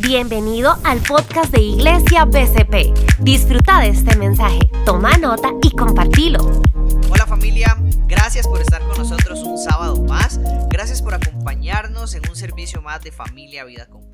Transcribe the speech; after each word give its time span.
Bienvenido 0.00 0.78
al 0.84 1.00
podcast 1.00 1.50
de 1.52 1.60
Iglesia 1.60 2.24
BCP. 2.24 3.18
Disfruta 3.18 3.80
de 3.80 3.88
este 3.88 4.16
mensaje, 4.16 4.60
toma 4.86 5.18
nota 5.18 5.50
y 5.60 5.74
compartilo. 5.74 6.62
Hola 7.10 7.26
familia, 7.26 7.76
gracias 8.06 8.46
por 8.46 8.60
estar 8.60 8.80
con 8.86 8.96
nosotros 8.96 9.42
un 9.42 9.58
sábado 9.58 10.00
más. 10.04 10.38
Gracias 10.70 11.02
por 11.02 11.14
acompañarnos 11.14 12.14
en 12.14 12.22
un 12.28 12.36
servicio 12.36 12.80
más 12.80 13.02
de 13.02 13.10
familia 13.10 13.64
Vida 13.64 13.86
con. 13.86 14.07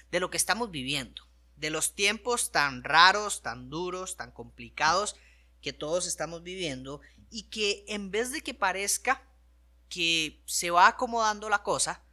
de 0.10 0.20
lo 0.20 0.32
que 0.32 0.38
estamos 0.38 0.72
viviendo, 0.72 1.22
de 1.58 1.70
los 1.70 1.94
tiempos 1.94 2.52
tan 2.52 2.84
raros, 2.84 3.44
tan 3.44 3.70
duros, 3.70 4.18
tan 4.18 4.32
complicados 4.32 5.16
que 5.64 5.74
todos 5.74 6.06
estamos 6.06 6.44
viviendo 6.44 7.02
y 7.32 7.44
que 7.44 7.86
en 7.88 8.12
vez 8.12 8.32
de 8.32 8.42
que 8.42 8.54
parezca 8.54 9.24
que 9.90 10.44
se 10.46 10.70
va 10.70 10.88
acomodando 10.88 11.50
la 11.50 11.64
cosa, 11.64 12.04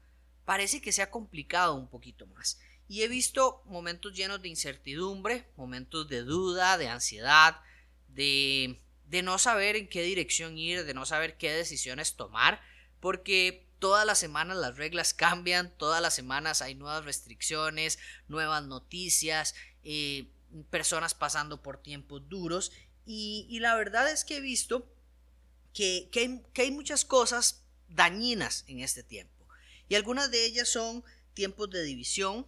parece 0.47 0.81
que 0.81 0.93
se 0.93 1.03
ha 1.03 1.11
complicado 1.11 1.75
un 1.75 1.89
poquito 1.89 2.27
más. 2.27 2.59
Y 2.89 3.03
he 3.03 3.09
visto 3.09 3.63
momentos 3.67 4.15
llenos 4.15 4.41
de 4.41 4.49
incertidumbre, 4.49 5.47
momentos 5.57 6.09
de 6.09 6.23
duda, 6.23 6.79
de 6.79 6.89
ansiedad, 6.89 7.61
de, 8.09 8.81
de 9.07 9.23
no 9.23 9.39
saber 9.39 9.77
en 9.77 9.89
qué 9.89 10.03
dirección 10.03 10.57
ir, 10.57 10.85
de 10.85 10.95
no 10.95 11.05
saber 11.05 11.37
qué 11.37 11.53
decisiones 11.53 12.17
tomar, 12.17 12.61
porque 13.01 13.67
todas 13.79 14.07
las 14.07 14.19
semanas 14.19 14.57
las 14.57 14.77
reglas 14.77 15.15
cambian, 15.15 15.77
todas 15.77 16.01
las 16.01 16.15
semanas 16.15 16.63
hay 16.63 16.75
nuevas 16.75 17.05
restricciones, 17.05 17.99
nuevas 18.29 18.65
noticias, 18.65 19.55
eh, 19.83 20.29
personas 20.71 21.15
pasando 21.15 21.63
por 21.63 21.79
tiempos 21.79 22.29
duros 22.29 22.73
y, 23.13 23.59
la 23.59 23.75
verdad 23.75 24.09
es 24.09 24.25
que 24.25 24.37
he 24.37 24.41
visto 24.41 24.89
que, 25.75 26.09
hay, 26.55 26.71
muchas 26.71 27.05
cosas 27.05 27.65
dañinas 27.89 28.65
en 28.69 28.79
este 28.79 29.03
tiempo. 29.03 29.49
Y 29.89 29.97
algunas 29.97 30.31
de 30.31 30.45
ellas 30.45 30.69
son 30.69 31.03
tiempos 31.35 31.71
de 31.71 31.83
división, 31.83 32.47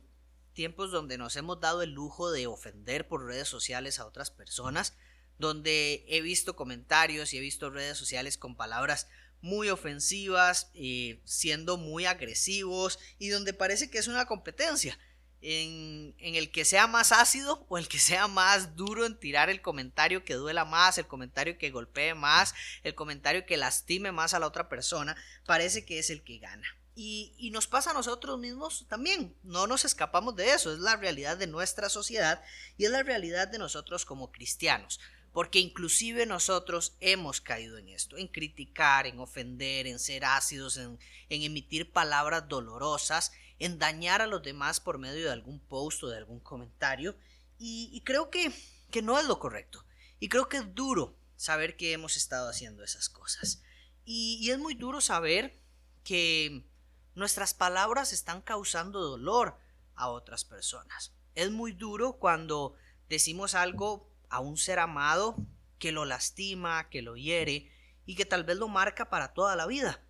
tiempos 0.52 0.92
donde 0.92 1.18
nos 1.18 1.34
hemos 1.34 1.60
dado 1.60 1.82
el 1.82 1.90
lujo 1.90 2.30
de 2.30 2.46
ofender 2.46 3.08
por 3.08 3.26
redes 3.26 3.48
sociales 3.48 3.98
a 3.98 4.06
otras 4.06 4.30
personas, 4.30 4.94
donde 5.36 6.04
he 6.06 6.20
visto 6.20 6.54
comentarios 6.54 7.32
y 7.32 7.38
he 7.38 7.40
visto 7.40 7.70
redes 7.70 7.98
sociales 7.98 8.38
con 8.38 8.56
palabras 8.56 9.08
muy 9.40 9.68
ofensivas, 9.68 10.70
eh, 10.74 11.20
siendo 11.24 11.76
muy 11.76 12.04
agresivos 12.04 13.00
y 13.18 13.30
donde 13.30 13.52
parece 13.52 13.90
que 13.90 13.98
es 13.98 14.06
una 14.06 14.26
competencia 14.26 14.96
en, 15.42 16.14
el 16.18 16.50
que 16.52 16.64
sea 16.64 16.86
más 16.86 17.10
ácido 17.10 17.66
o 17.68 17.76
el 17.76 17.88
que 17.88 17.98
sea 17.98 18.28
más 18.28 18.76
duro 18.76 19.04
en 19.04 19.18
tirar 19.18 19.50
el 19.50 19.60
comentario 19.60 20.24
que 20.24 20.34
duela 20.34 20.64
más, 20.64 20.98
el 20.98 21.06
comentario 21.06 21.58
que 21.58 21.70
golpee 21.70 22.14
más, 22.14 22.54
el 22.84 22.94
comentario 22.94 23.44
que 23.44 23.56
lastime 23.56 24.12
más 24.12 24.34
a 24.34 24.38
la 24.38 24.46
otra 24.46 24.68
persona, 24.68 25.16
parece 25.44 25.84
que 25.84 25.98
es 25.98 26.10
el 26.10 26.22
que 26.22 26.38
gana. 26.38 26.66
Y, 26.94 27.34
y, 27.38 27.50
nos 27.50 27.66
pasa 27.66 27.90
a 27.90 27.94
nosotros 27.94 28.38
mismos 28.38 28.86
también, 28.88 29.34
no 29.42 29.66
nos 29.66 29.84
escapamos 29.86 30.36
de 30.36 30.52
eso, 30.52 30.72
es 30.72 30.78
la 30.78 30.96
realidad 30.96 31.38
de 31.38 31.46
nuestra 31.46 31.88
sociedad 31.88 32.42
y 32.76 32.84
es 32.84 32.90
la 32.90 33.02
realidad 33.02 33.48
de 33.48 33.58
nosotros 33.58 34.04
como 34.04 34.30
cristianos, 34.30 35.00
porque 35.32 35.58
inclusive 35.58 36.26
nosotros 36.26 36.94
hemos 37.00 37.40
caído 37.40 37.78
en 37.78 37.88
esto, 37.88 38.18
en 38.18 38.28
criticar, 38.28 39.06
en 39.06 39.18
ofender, 39.20 39.86
en 39.86 39.98
ser 39.98 40.26
ácidos, 40.26 40.76
en, 40.76 40.98
en 41.30 41.42
emitir 41.42 41.90
palabras 41.90 42.46
dolorosas 42.46 43.32
en 43.62 43.78
dañar 43.78 44.22
a 44.22 44.26
los 44.26 44.42
demás 44.42 44.80
por 44.80 44.98
medio 44.98 45.24
de 45.26 45.30
algún 45.30 45.60
post 45.60 46.02
o 46.02 46.08
de 46.08 46.16
algún 46.16 46.40
comentario. 46.40 47.16
Y, 47.58 48.02
creo 48.04 48.28
que, 48.28 48.52
que 48.90 49.02
no 49.02 49.20
es 49.20 49.26
lo 49.26 49.38
correcto. 49.38 49.84
Y 50.18 50.28
creo 50.28 50.48
que 50.48 50.56
es 50.56 50.74
duro 50.74 51.16
saber 51.36 51.76
que 51.76 51.92
hemos 51.92 52.16
estado 52.16 52.48
haciendo 52.48 52.82
esas 52.82 53.08
cosas. 53.08 53.62
Y, 54.04 54.38
y, 54.42 54.50
es 54.50 54.58
muy 54.58 54.74
duro 54.74 55.00
saber 55.00 55.62
que 56.02 56.66
nuestras 57.14 57.54
palabras 57.54 58.12
están 58.12 58.42
causando 58.42 59.00
dolor 59.00 59.56
a 59.94 60.08
otras 60.08 60.44
personas. 60.44 61.14
Es 61.36 61.52
muy 61.52 61.70
duro 61.70 62.14
cuando 62.14 62.74
decimos 63.08 63.54
algo 63.54 64.10
a 64.28 64.40
un 64.40 64.56
ser 64.56 64.80
amado 64.80 65.36
que 65.78 65.92
lo 65.92 66.04
lastima, 66.04 66.88
que 66.90 67.00
lo 67.00 67.14
hiere 67.14 67.70
y 68.06 68.16
que 68.16 68.26
tal 68.26 68.42
vez 68.42 68.56
lo 68.56 68.66
marca 68.66 69.08
para 69.08 69.34
toda 69.34 69.54
la 69.54 69.66
vida 69.66 70.02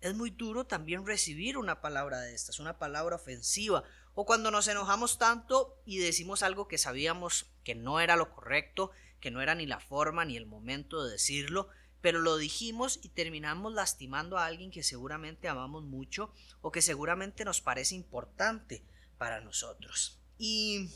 es 0.00 0.14
muy 0.14 0.30
duro 0.30 0.66
también 0.66 1.06
recibir 1.06 1.58
una 1.58 1.80
palabra 1.80 2.20
de 2.20 2.34
estas, 2.34 2.60
una 2.60 2.78
palabra 2.78 3.16
ofensiva. 3.16 3.84
O 4.14 4.26
cuando 4.26 4.50
nos 4.50 4.68
enojamos 4.68 5.18
tanto 5.18 5.80
y 5.84 5.98
decimos 5.98 6.42
algo 6.42 6.68
que 6.68 6.78
sabíamos 6.78 7.46
que 7.64 7.74
no 7.74 8.00
era 8.00 8.16
lo 8.16 8.34
correcto, 8.34 8.90
que 9.20 9.30
no 9.30 9.40
era 9.40 9.54
ni 9.54 9.66
la 9.66 9.80
forma 9.80 10.24
ni 10.24 10.36
el 10.36 10.46
momento 10.46 11.04
de 11.04 11.12
decirlo, 11.12 11.68
pero 12.00 12.20
lo 12.20 12.36
dijimos 12.36 13.00
y 13.02 13.08
terminamos 13.08 13.74
lastimando 13.74 14.38
a 14.38 14.46
alguien 14.46 14.70
que 14.70 14.82
seguramente 14.82 15.48
amamos 15.48 15.84
mucho 15.84 16.32
o 16.60 16.70
que 16.70 16.82
seguramente 16.82 17.44
nos 17.44 17.60
parece 17.60 17.94
importante 17.94 18.84
para 19.18 19.40
nosotros. 19.40 20.20
Y, 20.38 20.90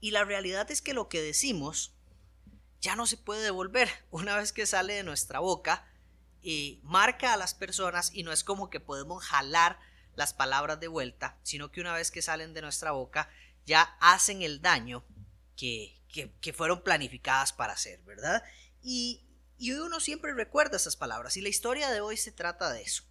y 0.00 0.10
la 0.10 0.24
realidad 0.24 0.70
es 0.70 0.82
que 0.82 0.94
lo 0.94 1.08
que 1.08 1.22
decimos 1.22 1.94
ya 2.80 2.96
no 2.96 3.06
se 3.06 3.16
puede 3.16 3.42
devolver. 3.42 3.88
Una 4.10 4.36
vez 4.36 4.52
que 4.52 4.66
sale 4.66 4.94
de 4.94 5.04
nuestra 5.04 5.38
boca, 5.38 5.86
marca 6.82 7.32
a 7.32 7.36
las 7.36 7.54
personas 7.54 8.10
y 8.12 8.22
no 8.22 8.32
es 8.32 8.44
como 8.44 8.70
que 8.70 8.80
podemos 8.80 9.24
jalar 9.24 9.78
las 10.14 10.34
palabras 10.34 10.80
de 10.80 10.88
vuelta, 10.88 11.38
sino 11.42 11.70
que 11.70 11.80
una 11.80 11.94
vez 11.94 12.10
que 12.10 12.22
salen 12.22 12.54
de 12.54 12.62
nuestra 12.62 12.90
boca 12.92 13.30
ya 13.64 13.96
hacen 14.00 14.42
el 14.42 14.60
daño 14.60 15.04
que, 15.56 16.00
que, 16.40 16.52
fueron 16.52 16.82
planificadas 16.82 17.52
para 17.52 17.72
hacer, 17.74 18.02
¿verdad? 18.02 18.42
Y, 18.82 19.24
y 19.58 19.72
uno 19.72 20.00
siempre 20.00 20.34
recuerda 20.34 20.76
esas 20.76 20.96
palabras 20.96 21.36
y 21.36 21.40
la 21.40 21.48
historia 21.48 21.90
de 21.90 22.00
hoy 22.00 22.16
se 22.16 22.32
trata 22.32 22.72
de 22.72 22.82
eso. 22.82 23.04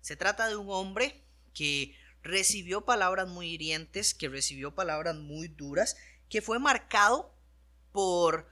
Se 0.00 0.16
trata 0.16 0.48
de 0.48 0.56
un 0.56 0.70
hombre 0.70 1.24
que 1.52 1.94
recibió 2.22 2.84
palabras 2.84 3.28
muy 3.28 3.50
hirientes, 3.50 4.14
que 4.14 4.28
recibió 4.28 4.74
palabras 4.74 5.16
muy 5.16 5.48
duras, 5.48 5.96
que 6.28 6.40
fue 6.40 6.58
marcado 6.58 7.34
por 7.92 8.48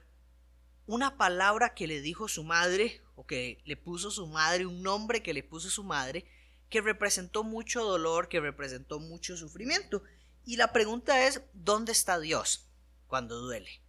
una 0.85 1.17
palabra 1.17 1.73
que 1.73 1.87
le 1.87 2.01
dijo 2.01 2.27
su 2.27 2.43
madre 2.43 3.01
o 3.17 3.25
que 3.25 3.61
le 3.65 3.75
puso 3.75 4.11
su 4.11 4.27
madre, 4.27 4.67
un 4.67 4.83
nombre 4.83 5.23
que 5.23 5.33
le 5.33 5.43
puso 5.43 5.69
su 5.69 5.83
madre, 5.83 6.29
que 6.69 6.81
representó 6.81 7.43
mucho 7.43 7.83
dolor, 7.83 8.29
que 8.29 8.39
representó 8.39 8.99
mucho 8.99 9.35
sufrimiento. 9.35 10.03
Y 10.45 10.55
la 10.55 10.71
pregunta 10.71 11.25
es, 11.27 11.41
¿dónde 11.53 11.91
está 11.91 12.19
Dios 12.19 12.69
cuando 13.07 13.39
duele? 13.39 13.81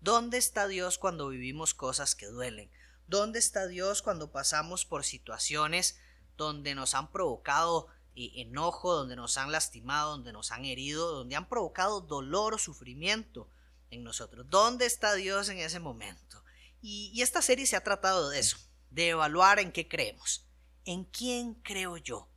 ¿Dónde 0.00 0.38
está 0.38 0.66
Dios 0.66 0.96
cuando 0.98 1.28
vivimos 1.28 1.74
cosas 1.74 2.14
que 2.14 2.26
duelen? 2.26 2.70
¿Dónde 3.06 3.38
está 3.38 3.66
Dios 3.66 4.00
cuando 4.00 4.32
pasamos 4.32 4.86
por 4.86 5.04
situaciones 5.04 6.00
donde 6.38 6.74
nos 6.74 6.94
han 6.94 7.12
provocado 7.12 7.88
eh, 8.16 8.32
enojo, 8.36 8.94
donde 8.94 9.16
nos 9.16 9.36
han 9.36 9.52
lastimado, 9.52 10.12
donde 10.12 10.32
nos 10.32 10.50
han 10.50 10.64
herido, 10.64 11.12
donde 11.12 11.36
han 11.36 11.48
provocado 11.48 12.00
dolor 12.00 12.54
o 12.54 12.58
sufrimiento? 12.58 13.48
en 13.92 14.02
nosotros. 14.02 14.46
¿Dónde 14.48 14.86
está 14.86 15.14
Dios 15.14 15.48
en 15.48 15.58
ese 15.58 15.78
momento? 15.78 16.41
Y, 16.82 17.22
esta 17.22 17.40
serie 17.40 17.66
se 17.66 17.76
ha 17.76 17.84
tratado 17.84 18.28
de 18.28 18.40
eso, 18.40 18.58
de 18.90 19.10
evaluar 19.10 19.58
en 19.58 19.72
qué 19.72 19.88
creemos. 19.88 20.46
¿En 20.84 21.04
quién 21.04 21.54
creo 21.54 21.96
yo? 21.96 22.28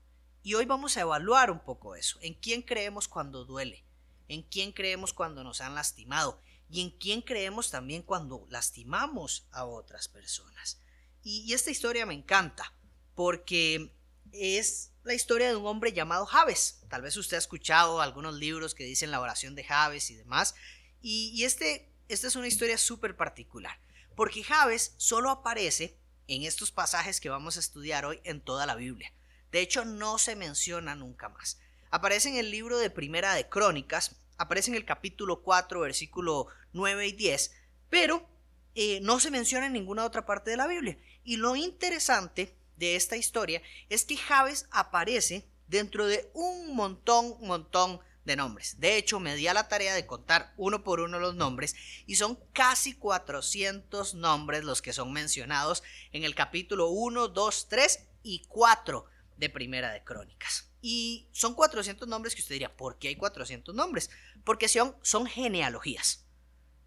Y 0.43 0.53
hoy 0.53 0.65
vamos 0.65 0.95
a 0.95 1.01
evaluar 1.01 1.51
un 1.51 1.59
poco 1.59 1.95
eso. 1.95 2.19
¿En 2.21 2.35
quién 2.35 2.61
creemos 2.61 3.07
cuando 3.07 3.43
duele? 3.43 3.83
¿En 4.27 4.43
quién 4.43 4.71
creemos 4.71 5.11
cuando 5.11 5.43
nos 5.43 5.61
han 5.61 5.75
lastimado? 5.75 6.39
Y 6.69 6.81
en 6.81 6.91
quién 6.91 7.21
creemos 7.21 7.71
también 7.71 8.03
cuando 8.03 8.45
lastimamos 8.49 9.47
a 9.51 9.65
otras 9.65 10.07
personas. 10.07 10.79
Y, 11.23 11.41
y 11.41 11.53
esta 11.53 11.71
historia 11.71 12.05
me 12.05 12.13
encanta 12.13 12.71
porque 13.15 13.91
es 14.31 14.91
la 15.03 15.13
historia 15.13 15.49
de 15.49 15.55
un 15.55 15.65
hombre 15.65 15.93
llamado 15.93 16.25
Javes. 16.25 16.81
Tal 16.89 17.01
vez 17.01 17.15
usted 17.15 17.37
ha 17.37 17.39
escuchado 17.39 18.01
algunos 18.01 18.35
libros 18.35 18.75
que 18.75 18.83
dicen 18.83 19.11
la 19.11 19.21
oración 19.21 19.55
de 19.55 19.63
Javes 19.63 20.09
y 20.11 20.15
demás. 20.15 20.55
Y, 21.01 21.43
este, 21.43 21.91
esta 22.09 22.27
es 22.27 22.35
una 22.35 22.47
historia 22.47 22.77
súper 22.77 23.15
particular, 23.15 23.79
porque 24.15 24.43
Javes 24.43 24.93
solo 24.97 25.29
aparece 25.29 25.99
en 26.27 26.43
estos 26.43 26.71
pasajes 26.71 27.19
que 27.19 27.29
vamos 27.29 27.57
a 27.57 27.59
estudiar 27.59 28.05
hoy 28.05 28.19
en 28.23 28.41
toda 28.41 28.65
la 28.65 28.75
Biblia. 28.75 29.13
De 29.51 29.61
hecho, 29.61 29.85
no 29.85 30.17
se 30.17 30.35
menciona 30.35 30.95
nunca 30.95 31.29
más. 31.29 31.59
aparece 31.91 32.29
en 32.29 32.35
el 32.35 32.51
libro 32.51 32.77
de 32.77 32.89
Primera 32.89 33.35
de 33.35 33.47
Crónicas, 33.47 34.17
aparece 34.37 34.69
en 34.69 34.75
el 34.75 34.85
capítulo 34.85 35.43
4, 35.43 35.79
versículo 35.79 36.47
9 36.73 37.07
y 37.07 37.11
10, 37.13 37.51
pero 37.89 38.27
eh, 38.73 38.99
no 39.01 39.19
se 39.19 39.31
menciona 39.31 39.67
en 39.67 39.73
ninguna 39.73 40.03
otra 40.03 40.25
parte 40.25 40.51
de 40.51 40.57
la 40.57 40.67
Biblia. 40.67 40.97
Y 41.23 41.37
lo 41.37 41.55
interesante 41.55 42.57
de 42.75 42.95
esta 42.97 43.15
historia 43.15 43.61
es 43.89 44.03
que 44.03 44.17
Javes 44.17 44.67
aparece 44.71 45.49
dentro 45.67 46.05
de 46.05 46.29
un 46.33 46.75
montón, 46.75 47.37
montón 47.39 48.01
de 48.25 48.35
nombres. 48.35 48.79
De 48.79 48.97
hecho, 48.97 49.19
me 49.19 49.35
di 49.35 49.47
a 49.47 49.53
la 49.53 49.67
tarea 49.67 49.93
de 49.93 50.05
contar 50.05 50.53
uno 50.57 50.83
por 50.83 50.99
uno 50.99 51.19
los 51.19 51.35
nombres 51.35 51.75
y 52.05 52.15
son 52.15 52.37
casi 52.51 52.93
400 52.93 54.15
nombres 54.15 54.63
los 54.63 54.81
que 54.81 54.93
son 54.93 55.13
mencionados 55.13 55.83
en 56.11 56.23
el 56.23 56.35
capítulo 56.35 56.89
1, 56.89 57.29
2, 57.29 57.67
3 57.69 58.07
y 58.23 58.43
4 58.47 59.05
de 59.37 59.49
Primera 59.49 59.91
de 59.91 60.03
Crónicas. 60.03 60.71
Y 60.81 61.29
son 61.31 61.53
400 61.53 62.07
nombres 62.07 62.35
que 62.35 62.41
usted 62.41 62.55
diría, 62.55 62.75
¿por 62.75 62.97
qué 62.97 63.09
hay 63.09 63.15
400 63.15 63.73
nombres? 63.73 64.09
Porque 64.43 64.67
son, 64.67 64.95
son 65.01 65.25
genealogías. 65.25 66.25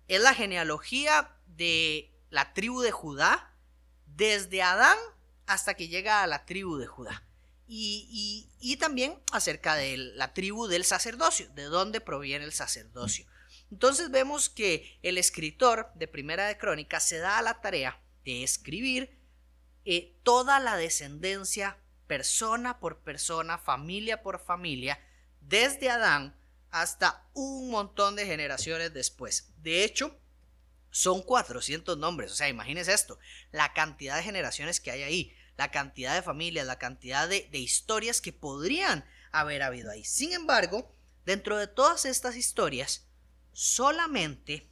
Es 0.09 0.21
la 0.21 0.35
genealogía 0.35 1.37
de 1.47 2.15
la 2.31 2.53
tribu 2.53 2.81
de 2.81 2.91
Judá 2.91 3.55
desde 4.07 4.63
Adán 4.63 4.99
hasta 5.47 5.75
que 5.75 5.89
llega 5.89 6.23
a 6.23 6.27
la 6.27 6.45
tribu 6.45 6.77
de 6.77 6.87
Judá 6.87 7.28
y, 7.69 8.77
también 8.81 9.21
acerca 9.33 9.75
de 9.75 9.97
la 9.97 10.33
tribu 10.33 10.67
del 10.67 10.85
sacerdocio, 10.85 11.49
de 11.51 11.65
dónde 11.65 12.01
proviene 12.01 12.45
el 12.45 12.53
sacerdocio. 12.53 13.27
Entonces 13.71 14.11
vemos 14.11 14.49
que 14.49 14.99
el 15.03 15.19
escritor 15.19 15.93
de 15.95 16.09
Primera 16.09 16.47
de 16.47 16.57
Crónicas 16.57 17.07
se 17.07 17.19
da 17.19 17.39
a 17.39 17.43
la 17.43 17.61
tarea 17.61 18.01
de 18.25 18.43
escribir 18.43 19.19
eh, 19.85 20.17
toda 20.23 20.59
la 20.61 20.77
descendencia, 20.77 21.79
persona 22.07 22.81
por 22.81 23.01
persona, 23.01 23.59
familia 23.59 24.23
por 24.23 24.41
familia, 24.41 24.99
desde 25.41 25.91
Adán 25.91 26.35
hasta 26.71 27.29
un 27.35 27.71
montón 27.71 28.17
de 28.17 28.27
generaciones 28.27 28.95
después. 28.95 29.53
De 29.59 29.85
hecho, 29.85 30.19
son 30.91 31.23
400 31.23 31.99
nombres, 31.99 32.33
o 32.33 32.35
sea, 32.35 32.49
imagínense 32.49 32.95
esto, 32.95 33.19
la 33.53 33.75
cantidad 33.75 34.17
de 34.17 34.23
generaciones 34.23 34.81
que 34.81 34.91
hay 34.91 35.03
ahí 35.03 35.37
la 35.59 35.73
cantidad 35.73 36.15
de 36.15 36.23
familias, 36.23 36.67
la 36.67 36.79
cantidad 36.79 37.29
de, 37.29 37.49
historias 37.53 38.21
que 38.21 38.33
podrían 38.33 39.05
haber 39.33 39.63
habido 39.63 39.91
ahí. 39.91 40.05
Sin 40.05 40.33
embargo, 40.33 40.91
dentro 41.27 41.59
de 41.59 41.67
todas 41.67 42.05
estas 42.05 42.37
historias, 42.37 43.05
solamente, 43.53 44.69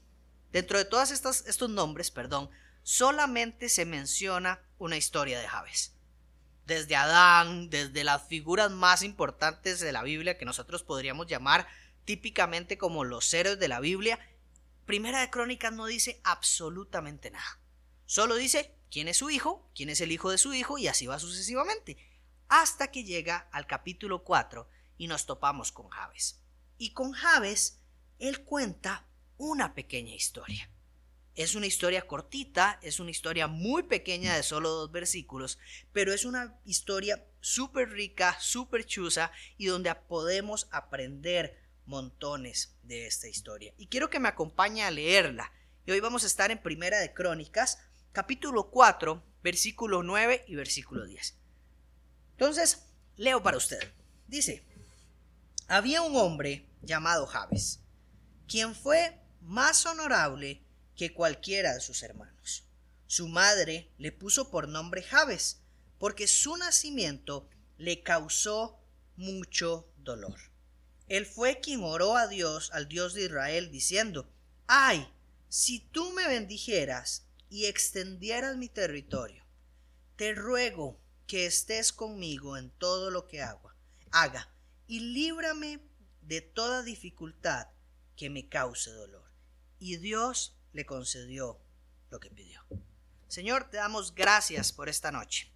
dentro 0.53 0.79
de 0.79 0.85
todos 0.85 1.11
estos 1.11 1.71
nombres, 1.71 2.13
perdón, 2.13 2.49
solamente 2.85 3.69
se 3.69 3.85
menciona 3.85 4.63
una 4.79 4.97
historia 4.97 5.41
de 5.41 5.49
Javes. 5.49 5.93
Desde 6.67 6.95
Adán, 6.95 7.69
desde 7.69 8.05
las 8.05 8.27
figuras 8.29 8.71
más 8.71 9.03
importantes 9.03 9.81
de 9.81 9.93
la 9.93 10.05
Biblia 10.05 10.39
que 10.39 10.45
nosotros 10.45 10.85
podríamos 10.85 11.27
llamar 11.27 11.67
típicamente 12.05 12.79
como 12.79 13.03
los 13.03 13.35
héroes 13.35 13.59
de 13.59 13.69
la 13.69 13.81
Biblia, 13.81 14.21
Primera 14.85 15.21
de 15.21 15.31
Crónicas 15.31 15.73
no 15.73 15.87
dice 15.87 16.21
absolutamente 16.23 17.33
nada. 17.33 17.59
Solo 18.05 18.37
dice 18.37 18.76
quién 18.97 19.09
es 19.09 19.19
su 19.19 19.29
hijo, 19.29 19.71
quién 19.75 19.91
es 19.91 20.01
el 20.01 20.11
hijo 20.11 20.31
de 20.31 20.39
su 20.39 20.55
hijo 20.55 20.79
y 20.79 20.89
así 20.89 21.07
va 21.07 21.19
sucesivamente, 21.19 21.99
hasta 22.49 22.91
que 22.91 23.05
llega 23.05 23.47
al 23.53 23.67
capítulo 23.67 24.25
4 24.25 24.71
y 24.97 25.07
nos 25.07 25.27
topamos 25.27 25.71
con 25.71 25.91
Javes. 25.91 26.41
Y 26.79 26.95
con 26.95 27.13
Javes, 27.13 27.83
él 28.19 28.43
cuenta 28.45 29.07
una 29.37 29.75
pequeña 29.75 30.15
historia. 30.15 30.71
Es 31.35 31.55
una 31.55 31.67
historia 31.67 32.07
cortita, 32.07 32.79
es 32.81 32.99
una 32.99 33.11
historia 33.11 33.49
muy 33.49 33.83
pequeña 33.83 34.35
de 34.35 34.43
solo 34.43 34.71
dos 34.71 34.91
versículos, 34.91 35.59
pero 35.93 36.15
es 36.15 36.25
una 36.25 36.59
historia 36.65 37.23
súper 37.41 37.91
rica, 37.91 38.39
súper 38.41 38.87
chusa 38.87 39.31
y 39.59 39.67
donde 39.67 39.95
podemos 39.95 40.69
aprender 40.71 41.63
montones 41.85 42.79
de 42.83 43.07
esta 43.07 43.29
historia. 43.29 43.75
Y 43.77 43.89
quiero 43.89 44.09
que 44.09 44.21
me 44.21 44.29
acompañe 44.29 44.85
a 44.85 44.91
leerla. 44.91 45.53
Y 45.85 45.93
hoy 45.93 46.01
vamos 46.01 46.25
a 46.25 46.29
estar 46.29 46.51
en 46.51 46.63
Primera 46.63 46.99
de 46.99 47.13
Crónicas, 47.13 47.79
capítulo 48.17 48.71
4, 48.71 49.23
versículo 49.43 50.03
9 50.03 50.47
y 50.49 50.55
versículo 50.55 51.05
10. 51.05 51.35
Entonces, 52.31 52.87
leo 53.17 53.43
para 53.43 53.59
usted. 53.59 53.93
Dice, 54.27 54.65
había 55.69 56.01
un 56.01 56.17
hombre 56.17 56.67
llamado 56.81 57.27
Javes, 57.27 57.81
quien 58.49 58.75
fue 58.75 59.21
más 59.43 59.85
honorable 59.85 60.63
que 60.97 61.13
cualquiera 61.13 61.75
de 61.75 61.83
sus 61.83 62.03
hermanos. 62.03 62.65
Su 63.07 63.29
madre 63.29 63.93
le 63.99 64.13
puso 64.13 64.51
por 64.51 64.67
nombre 64.67 65.03
Javes, 65.03 65.59
porque 65.99 66.27
su 66.27 66.57
nacimiento 66.57 67.51
le 67.77 68.03
causó 68.03 68.81
mucho 69.17 69.93
dolor. 69.99 70.41
Él 71.09 71.27
fue 71.27 71.61
quien 71.61 71.83
oró 71.83 72.17
a 72.17 72.29
Dios, 72.29 72.71
al 72.73 72.89
Dios 72.89 73.13
de 73.13 73.27
Israel, 73.27 73.71
diciendo, 73.71 74.27
ay, 74.67 75.07
si 75.51 75.81
tú 75.81 76.13
me 76.13 76.27
bendijeras 76.27 77.26
y 77.49 77.67
extendieras 77.67 78.57
mi 78.57 78.69
territorio, 78.69 79.45
te 80.17 80.35
ruego 80.35 81.01
que 81.27 81.47
estés 81.47 81.93
conmigo 81.93 82.57
en 82.57 82.71
todo 82.71 83.11
lo 83.11 83.27
que 83.27 83.43
haga, 83.43 83.77
haga 84.11 84.53
y 84.87 85.01
líbrame 85.01 85.81
de 86.23 86.41
toda 86.41 86.83
dificultad 86.83 87.69
que 88.17 88.31
me 88.31 88.49
cause 88.49 88.91
dolor. 88.91 89.31
Y 89.79 89.97
Dios 89.97 90.57
le 90.73 90.87
concedió 90.87 91.61
lo 92.11 92.21
que 92.21 92.31
pidió. 92.31 92.65
Señor, 93.29 93.69
te 93.71 93.77
damos 93.77 94.15
gracias 94.15 94.73
por 94.73 94.89
esta 94.89 95.11
noche. 95.11 95.53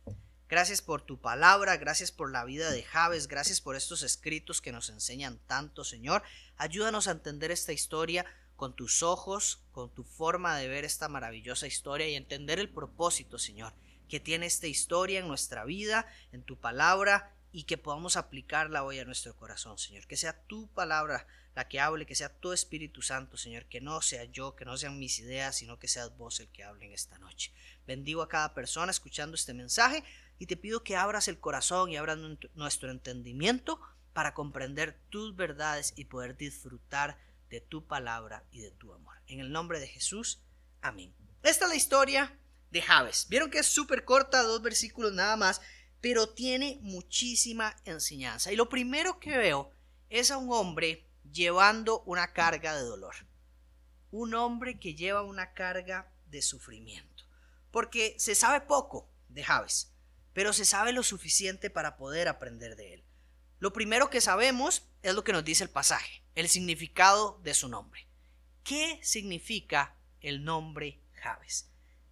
Gracias 0.48 0.82
por 0.82 1.02
tu 1.02 1.20
palabra, 1.20 1.76
gracias 1.76 2.10
por 2.10 2.32
la 2.32 2.44
vida 2.44 2.72
de 2.72 2.82
Javes, 2.82 3.28
gracias 3.28 3.60
por 3.60 3.76
estos 3.76 4.02
escritos 4.02 4.60
que 4.60 4.72
nos 4.72 4.90
enseñan 4.90 5.38
tanto, 5.46 5.84
Señor. 5.84 6.24
Ayúdanos 6.56 7.06
a 7.06 7.12
entender 7.12 7.52
esta 7.52 7.72
historia 7.72 8.26
con 8.60 8.76
tus 8.76 9.02
ojos, 9.02 9.62
con 9.72 9.88
tu 9.88 10.04
forma 10.04 10.54
de 10.58 10.68
ver 10.68 10.84
esta 10.84 11.08
maravillosa 11.08 11.66
historia 11.66 12.06
y 12.06 12.14
entender 12.14 12.58
el 12.58 12.68
propósito, 12.68 13.38
Señor, 13.38 13.72
que 14.06 14.20
tiene 14.20 14.44
esta 14.44 14.66
historia 14.66 15.18
en 15.18 15.28
nuestra 15.28 15.64
vida, 15.64 16.06
en 16.30 16.42
tu 16.42 16.58
palabra 16.58 17.34
y 17.52 17.62
que 17.62 17.78
podamos 17.78 18.18
aplicarla 18.18 18.84
hoy 18.84 18.98
a 18.98 19.06
nuestro 19.06 19.34
corazón, 19.34 19.78
Señor. 19.78 20.06
Que 20.06 20.18
sea 20.18 20.42
tu 20.42 20.66
palabra 20.74 21.26
la 21.54 21.68
que 21.68 21.80
hable, 21.80 22.04
que 22.04 22.14
sea 22.14 22.38
tu 22.38 22.52
Espíritu 22.52 23.00
Santo, 23.00 23.38
Señor, 23.38 23.64
que 23.64 23.80
no 23.80 24.02
sea 24.02 24.24
yo, 24.24 24.54
que 24.54 24.66
no 24.66 24.76
sean 24.76 24.98
mis 24.98 25.20
ideas, 25.20 25.56
sino 25.56 25.78
que 25.78 25.88
seas 25.88 26.14
vos 26.18 26.38
el 26.40 26.48
que 26.48 26.62
hable 26.62 26.84
en 26.84 26.92
esta 26.92 27.16
noche. 27.16 27.54
Bendigo 27.86 28.20
a 28.20 28.28
cada 28.28 28.52
persona 28.52 28.90
escuchando 28.90 29.36
este 29.36 29.54
mensaje 29.54 30.04
y 30.38 30.44
te 30.44 30.58
pido 30.58 30.84
que 30.84 30.96
abras 30.96 31.28
el 31.28 31.40
corazón 31.40 31.88
y 31.88 31.96
abras 31.96 32.18
nuestro 32.52 32.90
entendimiento 32.90 33.80
para 34.12 34.34
comprender 34.34 35.00
tus 35.08 35.34
verdades 35.34 35.94
y 35.96 36.04
poder 36.04 36.36
disfrutar 36.36 37.16
de 37.50 37.60
tu 37.60 37.86
palabra 37.86 38.44
y 38.50 38.60
de 38.60 38.70
tu 38.70 38.92
amor. 38.92 39.16
En 39.26 39.40
el 39.40 39.52
nombre 39.52 39.80
de 39.80 39.88
Jesús, 39.88 40.42
amén. 40.80 41.14
Esta 41.42 41.64
es 41.64 41.70
la 41.70 41.76
historia 41.76 42.38
de 42.70 42.80
Javes. 42.80 43.26
Vieron 43.28 43.50
que 43.50 43.58
es 43.58 43.66
súper 43.66 44.04
corta, 44.04 44.42
dos 44.42 44.62
versículos 44.62 45.12
nada 45.12 45.36
más, 45.36 45.60
pero 46.00 46.30
tiene 46.30 46.78
muchísima 46.80 47.76
enseñanza. 47.84 48.52
Y 48.52 48.56
lo 48.56 48.68
primero 48.68 49.18
que 49.18 49.36
veo 49.36 49.72
es 50.08 50.30
a 50.30 50.38
un 50.38 50.52
hombre 50.52 51.06
llevando 51.30 52.02
una 52.02 52.32
carga 52.32 52.74
de 52.74 52.82
dolor. 52.82 53.14
Un 54.10 54.34
hombre 54.34 54.78
que 54.78 54.94
lleva 54.94 55.22
una 55.22 55.52
carga 55.52 56.12
de 56.26 56.42
sufrimiento. 56.42 57.24
Porque 57.70 58.14
se 58.18 58.34
sabe 58.34 58.60
poco 58.62 59.08
de 59.28 59.44
Javes, 59.44 59.92
pero 60.32 60.52
se 60.52 60.64
sabe 60.64 60.92
lo 60.92 61.02
suficiente 61.02 61.70
para 61.70 61.96
poder 61.96 62.28
aprender 62.28 62.76
de 62.76 62.94
él. 62.94 63.04
Lo 63.58 63.72
primero 63.72 64.10
que 64.10 64.20
sabemos 64.20 64.88
es 65.02 65.14
lo 65.14 65.22
que 65.22 65.32
nos 65.32 65.44
dice 65.44 65.64
el 65.64 65.70
pasaje, 65.70 66.19
el 66.34 66.48
significado 66.48 67.40
de 67.42 67.54
su 67.54 67.68
nombre. 67.68 68.06
¿Qué 68.62 68.98
significa 69.02 69.96
el 70.20 70.44
nombre 70.44 71.00
Javes? 71.14 71.68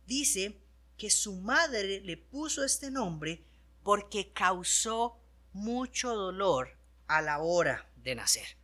Dice 0.06 0.60
que 0.96 1.10
su 1.10 1.34
madre 1.36 2.00
le 2.00 2.16
puso 2.16 2.64
este 2.64 2.90
nombre 2.90 3.44
porque 3.82 4.32
causó 4.32 5.20
mucho 5.52 6.14
dolor 6.14 6.76
a 7.06 7.22
la 7.22 7.38
hora 7.38 7.90
de 7.96 8.14
nacer. 8.14 8.56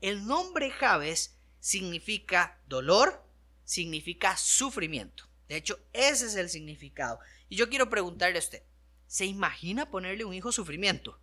El 0.00 0.26
nombre 0.26 0.70
Javes 0.70 1.36
significa 1.60 2.60
dolor, 2.66 3.24
significa 3.64 4.36
sufrimiento. 4.36 5.24
De 5.48 5.56
hecho, 5.56 5.78
ese 5.92 6.26
es 6.26 6.36
el 6.36 6.50
significado. 6.50 7.18
Y 7.48 7.56
yo 7.56 7.68
quiero 7.68 7.90
preguntarle 7.90 8.36
a 8.36 8.40
usted, 8.40 8.62
¿se 9.06 9.26
imagina 9.26 9.90
ponerle 9.90 10.24
un 10.24 10.34
hijo 10.34 10.52
sufrimiento? 10.52 11.20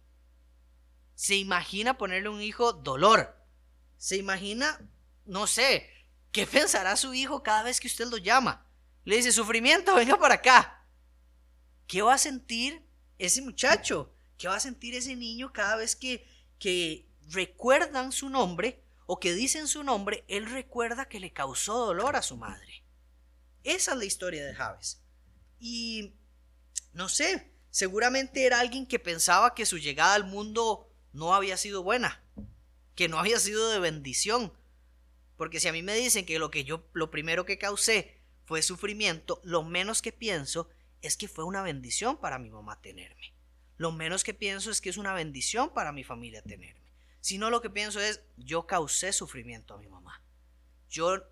se 1.22 1.36
imagina 1.36 2.00
ponerle 2.00 2.30
un 2.30 2.42
hijo 2.42 2.74
dolor. 2.74 3.38
Se 4.02 4.18
imagina, 4.18 4.82
no 5.26 5.46
sé, 5.46 5.88
¿qué 6.32 6.48
pensará 6.48 6.98
su 6.98 7.14
hijo 7.14 7.44
cada 7.44 7.62
vez 7.62 7.80
que 7.80 7.86
usted 7.86 8.08
lo 8.08 8.18
llama? 8.18 8.66
Le 9.04 9.18
dice, 9.18 9.32
sufrimiento, 9.32 9.94
venga 9.94 10.18
para 10.18 10.34
acá. 10.34 10.88
¿Qué 11.86 12.02
va 12.02 12.16
a 12.16 12.18
sentir 12.18 12.84
ese 13.20 13.44
muchacho? 13.44 14.12
¿Qué 14.40 14.48
va 14.48 14.56
a 14.56 14.60
sentir 14.60 14.96
ese 14.96 15.16
niño 15.16 15.54
cada 15.54 15.76
vez 15.76 15.96
que, 15.96 16.28
que 16.58 17.06
recuerdan 17.30 18.12
su 18.12 18.30
nombre 18.30 18.84
o 19.06 19.20
que 19.20 19.34
dicen 19.34 19.68
su 19.68 19.84
nombre? 19.84 20.26
Él 20.28 20.50
recuerda 20.50 21.08
que 21.08 21.20
le 21.20 21.32
causó 21.32 21.78
dolor 21.78 22.16
a 22.16 22.24
su 22.24 22.38
madre. 22.38 22.84
Esa 23.64 23.92
es 23.92 23.98
la 24.00 24.06
historia 24.06 24.44
de 24.44 24.56
Javes. 24.56 25.00
Y 25.60 26.16
no 26.94 27.08
sé, 27.08 27.54
seguramente 27.70 28.48
era 28.48 28.62
alguien 28.62 28.88
que 28.88 28.98
pensaba 28.98 29.54
que 29.54 29.68
su 29.68 29.78
llegada 29.78 30.16
al 30.16 30.24
mundo 30.24 30.90
no 31.14 31.36
había 31.36 31.56
sido 31.56 31.84
buena, 31.84 32.24
que 32.96 33.08
no 33.08 33.20
había 33.20 33.40
sido 33.40 33.70
de 33.70 33.80
bendición. 33.80 34.54
Porque 35.38 35.60
si 35.60 35.68
a 35.68 35.74
mí 35.74 35.82
me 35.82 35.96
dicen 35.96 36.26
que 36.26 36.40
lo 36.40 36.52
que 36.52 36.64
yo, 36.64 36.88
lo 36.94 37.10
primero 37.12 37.46
que 37.46 37.58
causé 37.58 38.22
fue 38.46 38.62
sufrimiento, 38.62 39.42
lo 39.44 39.64
menos 39.64 40.02
que 40.02 40.12
pienso 40.12 40.70
es 41.02 41.18
que 41.18 41.28
fue 41.28 41.44
una 41.44 41.64
bendición 41.64 42.20
para 42.20 42.40
mi 42.40 42.50
mamá 42.50 42.82
tenerme. 42.82 43.34
Lo 43.78 43.92
menos 43.92 44.24
que 44.24 44.34
pienso 44.34 44.70
es 44.70 44.82
que 44.82 44.90
es 44.90 44.98
una 44.98 45.14
bendición 45.14 45.74
para 45.74 45.92
mi 45.92 46.04
familia 46.04 46.44
tenerme. 46.44 46.92
Sino 47.20 47.50
lo 47.50 47.62
que 47.62 47.70
pienso 47.70 48.00
es, 48.00 48.22
yo 48.38 48.68
causé 48.68 49.14
sufrimiento 49.14 49.74
a 49.74 49.78
mi 49.78 49.88
mamá. 49.88 50.22
Yo, 50.90 51.24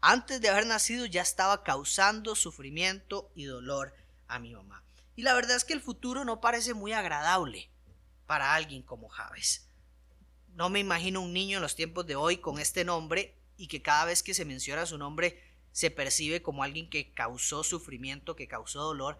antes 0.00 0.40
de 0.40 0.48
haber 0.48 0.66
nacido, 0.66 1.06
ya 1.06 1.22
estaba 1.22 1.64
causando 1.64 2.36
sufrimiento 2.36 3.32
y 3.34 3.44
dolor 3.44 3.94
a 4.28 4.38
mi 4.38 4.54
mamá. 4.54 4.84
Y 5.16 5.22
la 5.22 5.34
verdad 5.34 5.56
es 5.56 5.64
que 5.64 5.72
el 5.72 5.80
futuro 5.80 6.24
no 6.24 6.40
parece 6.40 6.74
muy 6.74 6.92
agradable 6.92 7.70
para 8.26 8.54
alguien 8.54 8.82
como 8.82 9.08
Javes. 9.08 9.65
No 10.56 10.70
me 10.70 10.80
imagino 10.80 11.20
un 11.20 11.34
niño 11.34 11.58
en 11.58 11.62
los 11.62 11.76
tiempos 11.76 12.06
de 12.06 12.16
hoy 12.16 12.38
con 12.38 12.58
este 12.58 12.82
nombre 12.82 13.34
y 13.58 13.66
que 13.66 13.82
cada 13.82 14.06
vez 14.06 14.22
que 14.22 14.32
se 14.32 14.46
menciona 14.46 14.86
su 14.86 14.96
nombre 14.96 15.38
se 15.70 15.90
percibe 15.90 16.40
como 16.40 16.62
alguien 16.62 16.88
que 16.88 17.12
causó 17.12 17.62
sufrimiento, 17.62 18.36
que 18.36 18.48
causó 18.48 18.82
dolor. 18.82 19.18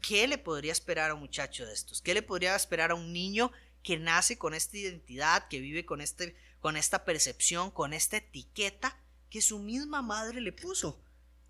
¿Qué 0.00 0.26
le 0.26 0.38
podría 0.38 0.72
esperar 0.72 1.12
a 1.12 1.14
un 1.14 1.20
muchacho 1.20 1.64
de 1.64 1.72
estos? 1.72 2.02
¿Qué 2.02 2.14
le 2.14 2.22
podría 2.22 2.56
esperar 2.56 2.90
a 2.90 2.96
un 2.96 3.12
niño 3.12 3.52
que 3.84 3.96
nace 3.96 4.38
con 4.38 4.54
esta 4.54 4.76
identidad, 4.76 5.46
que 5.46 5.60
vive 5.60 5.86
con, 5.86 6.00
este, 6.00 6.34
con 6.58 6.76
esta 6.76 7.04
percepción, 7.04 7.70
con 7.70 7.92
esta 7.92 8.16
etiqueta 8.16 9.00
que 9.30 9.40
su 9.40 9.60
misma 9.60 10.02
madre 10.02 10.40
le 10.40 10.50
puso? 10.50 11.00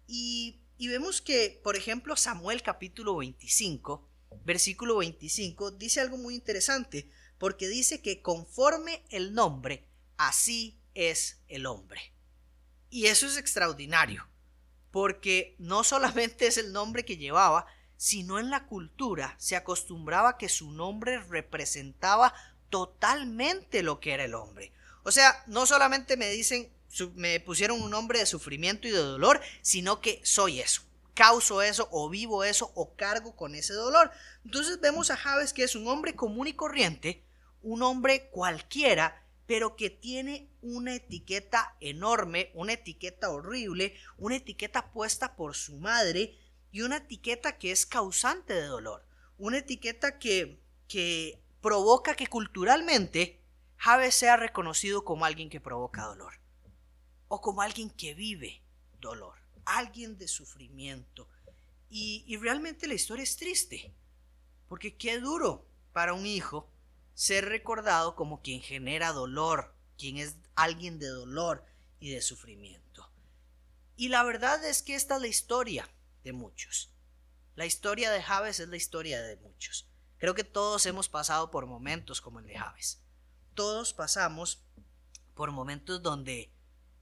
Y, 0.06 0.60
y 0.76 0.88
vemos 0.88 1.22
que, 1.22 1.58
por 1.64 1.76
ejemplo, 1.76 2.16
Samuel 2.16 2.60
capítulo 2.60 3.16
25, 3.16 4.06
versículo 4.44 4.98
25, 4.98 5.70
dice 5.70 6.02
algo 6.02 6.18
muy 6.18 6.34
interesante 6.34 7.10
porque 7.42 7.66
dice 7.66 8.00
que 8.00 8.22
conforme 8.22 9.02
el 9.10 9.34
nombre, 9.34 9.84
así 10.16 10.78
es 10.94 11.40
el 11.48 11.66
hombre. 11.66 12.14
Y 12.88 13.06
eso 13.06 13.26
es 13.26 13.36
extraordinario, 13.36 14.28
porque 14.92 15.56
no 15.58 15.82
solamente 15.82 16.46
es 16.46 16.56
el 16.56 16.72
nombre 16.72 17.04
que 17.04 17.16
llevaba, 17.16 17.66
sino 17.96 18.38
en 18.38 18.48
la 18.48 18.66
cultura 18.66 19.34
se 19.38 19.56
acostumbraba 19.56 20.38
que 20.38 20.48
su 20.48 20.70
nombre 20.70 21.18
representaba 21.18 22.32
totalmente 22.70 23.82
lo 23.82 23.98
que 23.98 24.12
era 24.12 24.24
el 24.24 24.36
hombre. 24.36 24.72
O 25.02 25.10
sea, 25.10 25.42
no 25.48 25.66
solamente 25.66 26.16
me 26.16 26.30
dicen, 26.30 26.72
me 27.16 27.40
pusieron 27.40 27.82
un 27.82 27.90
nombre 27.90 28.20
de 28.20 28.26
sufrimiento 28.26 28.86
y 28.86 28.92
de 28.92 28.98
dolor, 28.98 29.40
sino 29.62 30.00
que 30.00 30.20
soy 30.22 30.60
eso, 30.60 30.82
causo 31.14 31.60
eso, 31.60 31.88
o 31.90 32.08
vivo 32.08 32.44
eso, 32.44 32.70
o 32.76 32.94
cargo 32.94 33.34
con 33.34 33.56
ese 33.56 33.72
dolor. 33.72 34.12
Entonces 34.44 34.80
vemos 34.80 35.10
a 35.10 35.16
Javes 35.16 35.52
que 35.52 35.64
es 35.64 35.74
un 35.74 35.88
hombre 35.88 36.14
común 36.14 36.46
y 36.46 36.52
corriente, 36.52 37.24
un 37.62 37.82
hombre 37.82 38.28
cualquiera, 38.30 39.26
pero 39.46 39.76
que 39.76 39.90
tiene 39.90 40.50
una 40.60 40.94
etiqueta 40.94 41.76
enorme, 41.80 42.50
una 42.54 42.74
etiqueta 42.74 43.30
horrible, 43.30 43.94
una 44.16 44.36
etiqueta 44.36 44.92
puesta 44.92 45.36
por 45.36 45.54
su 45.54 45.76
madre 45.78 46.38
y 46.70 46.82
una 46.82 46.98
etiqueta 46.98 47.58
que 47.58 47.70
es 47.70 47.86
causante 47.86 48.54
de 48.54 48.66
dolor, 48.66 49.06
una 49.38 49.58
etiqueta 49.58 50.18
que, 50.18 50.60
que 50.88 51.42
provoca 51.60 52.14
que 52.14 52.26
culturalmente 52.26 53.40
Javes 53.76 54.14
sea 54.14 54.36
reconocido 54.36 55.04
como 55.04 55.24
alguien 55.24 55.50
que 55.50 55.60
provoca 55.60 56.04
dolor 56.04 56.34
o 57.28 57.40
como 57.40 57.62
alguien 57.62 57.90
que 57.90 58.14
vive 58.14 58.62
dolor, 59.00 59.34
alguien 59.64 60.16
de 60.18 60.28
sufrimiento. 60.28 61.28
Y, 61.90 62.24
y 62.26 62.36
realmente 62.36 62.86
la 62.86 62.94
historia 62.94 63.24
es 63.24 63.36
triste, 63.36 63.92
porque 64.68 64.96
qué 64.96 65.18
duro 65.18 65.66
para 65.92 66.14
un 66.14 66.24
hijo 66.26 66.71
ser 67.14 67.46
recordado 67.46 68.16
como 68.16 68.42
quien 68.42 68.60
genera 68.60 69.12
dolor, 69.12 69.74
quien 69.98 70.18
es 70.18 70.36
alguien 70.54 70.98
de 70.98 71.08
dolor 71.08 71.64
y 72.00 72.10
de 72.10 72.22
sufrimiento. 72.22 73.10
Y 73.96 74.08
la 74.08 74.24
verdad 74.24 74.64
es 74.64 74.82
que 74.82 74.94
esta 74.94 75.16
es 75.16 75.22
la 75.22 75.28
historia 75.28 75.88
de 76.24 76.32
muchos. 76.32 76.92
La 77.54 77.66
historia 77.66 78.10
de 78.10 78.22
Javes 78.22 78.60
es 78.60 78.68
la 78.68 78.76
historia 78.76 79.22
de 79.22 79.36
muchos. 79.36 79.88
Creo 80.18 80.34
que 80.34 80.44
todos 80.44 80.86
hemos 80.86 81.08
pasado 81.08 81.50
por 81.50 81.66
momentos 81.66 82.20
como 82.20 82.38
el 82.38 82.46
de 82.46 82.58
Javes. 82.58 83.02
Todos 83.54 83.92
pasamos 83.92 84.62
por 85.34 85.50
momentos 85.50 86.02
donde 86.02 86.52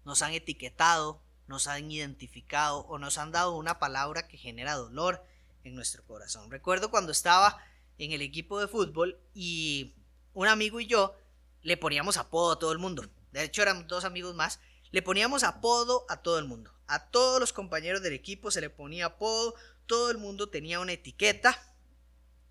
nos 0.04 0.22
han 0.22 0.32
etiquetado, 0.32 1.22
nos 1.46 1.66
han 1.66 1.90
identificado 1.90 2.80
o 2.86 2.98
nos 2.98 3.18
han 3.18 3.30
dado 3.30 3.56
una 3.56 3.78
palabra 3.78 4.26
que 4.26 4.38
genera 4.38 4.74
dolor 4.74 5.24
en 5.64 5.74
nuestro 5.74 6.04
corazón. 6.04 6.50
Recuerdo 6.50 6.90
cuando 6.90 7.12
estaba 7.12 7.58
en 7.98 8.12
el 8.12 8.22
equipo 8.22 8.58
de 8.58 8.68
fútbol 8.68 9.20
y 9.34 9.94
un 10.34 10.48
amigo 10.48 10.80
y 10.80 10.86
yo 10.86 11.16
le 11.62 11.76
poníamos 11.76 12.16
apodo 12.16 12.52
a 12.52 12.58
todo 12.58 12.72
el 12.72 12.78
mundo. 12.78 13.04
De 13.32 13.44
hecho, 13.44 13.62
éramos 13.62 13.86
dos 13.86 14.04
amigos 14.04 14.34
más. 14.34 14.60
Le 14.90 15.02
poníamos 15.02 15.44
apodo 15.44 16.04
a 16.08 16.22
todo 16.22 16.38
el 16.38 16.46
mundo. 16.46 16.72
A 16.86 17.10
todos 17.10 17.38
los 17.38 17.52
compañeros 17.52 18.02
del 18.02 18.12
equipo 18.12 18.50
se 18.50 18.60
le 18.60 18.70
ponía 18.70 19.06
apodo. 19.06 19.54
Todo 19.86 20.10
el 20.10 20.18
mundo 20.18 20.48
tenía 20.48 20.80
una 20.80 20.92
etiqueta. 20.92 21.62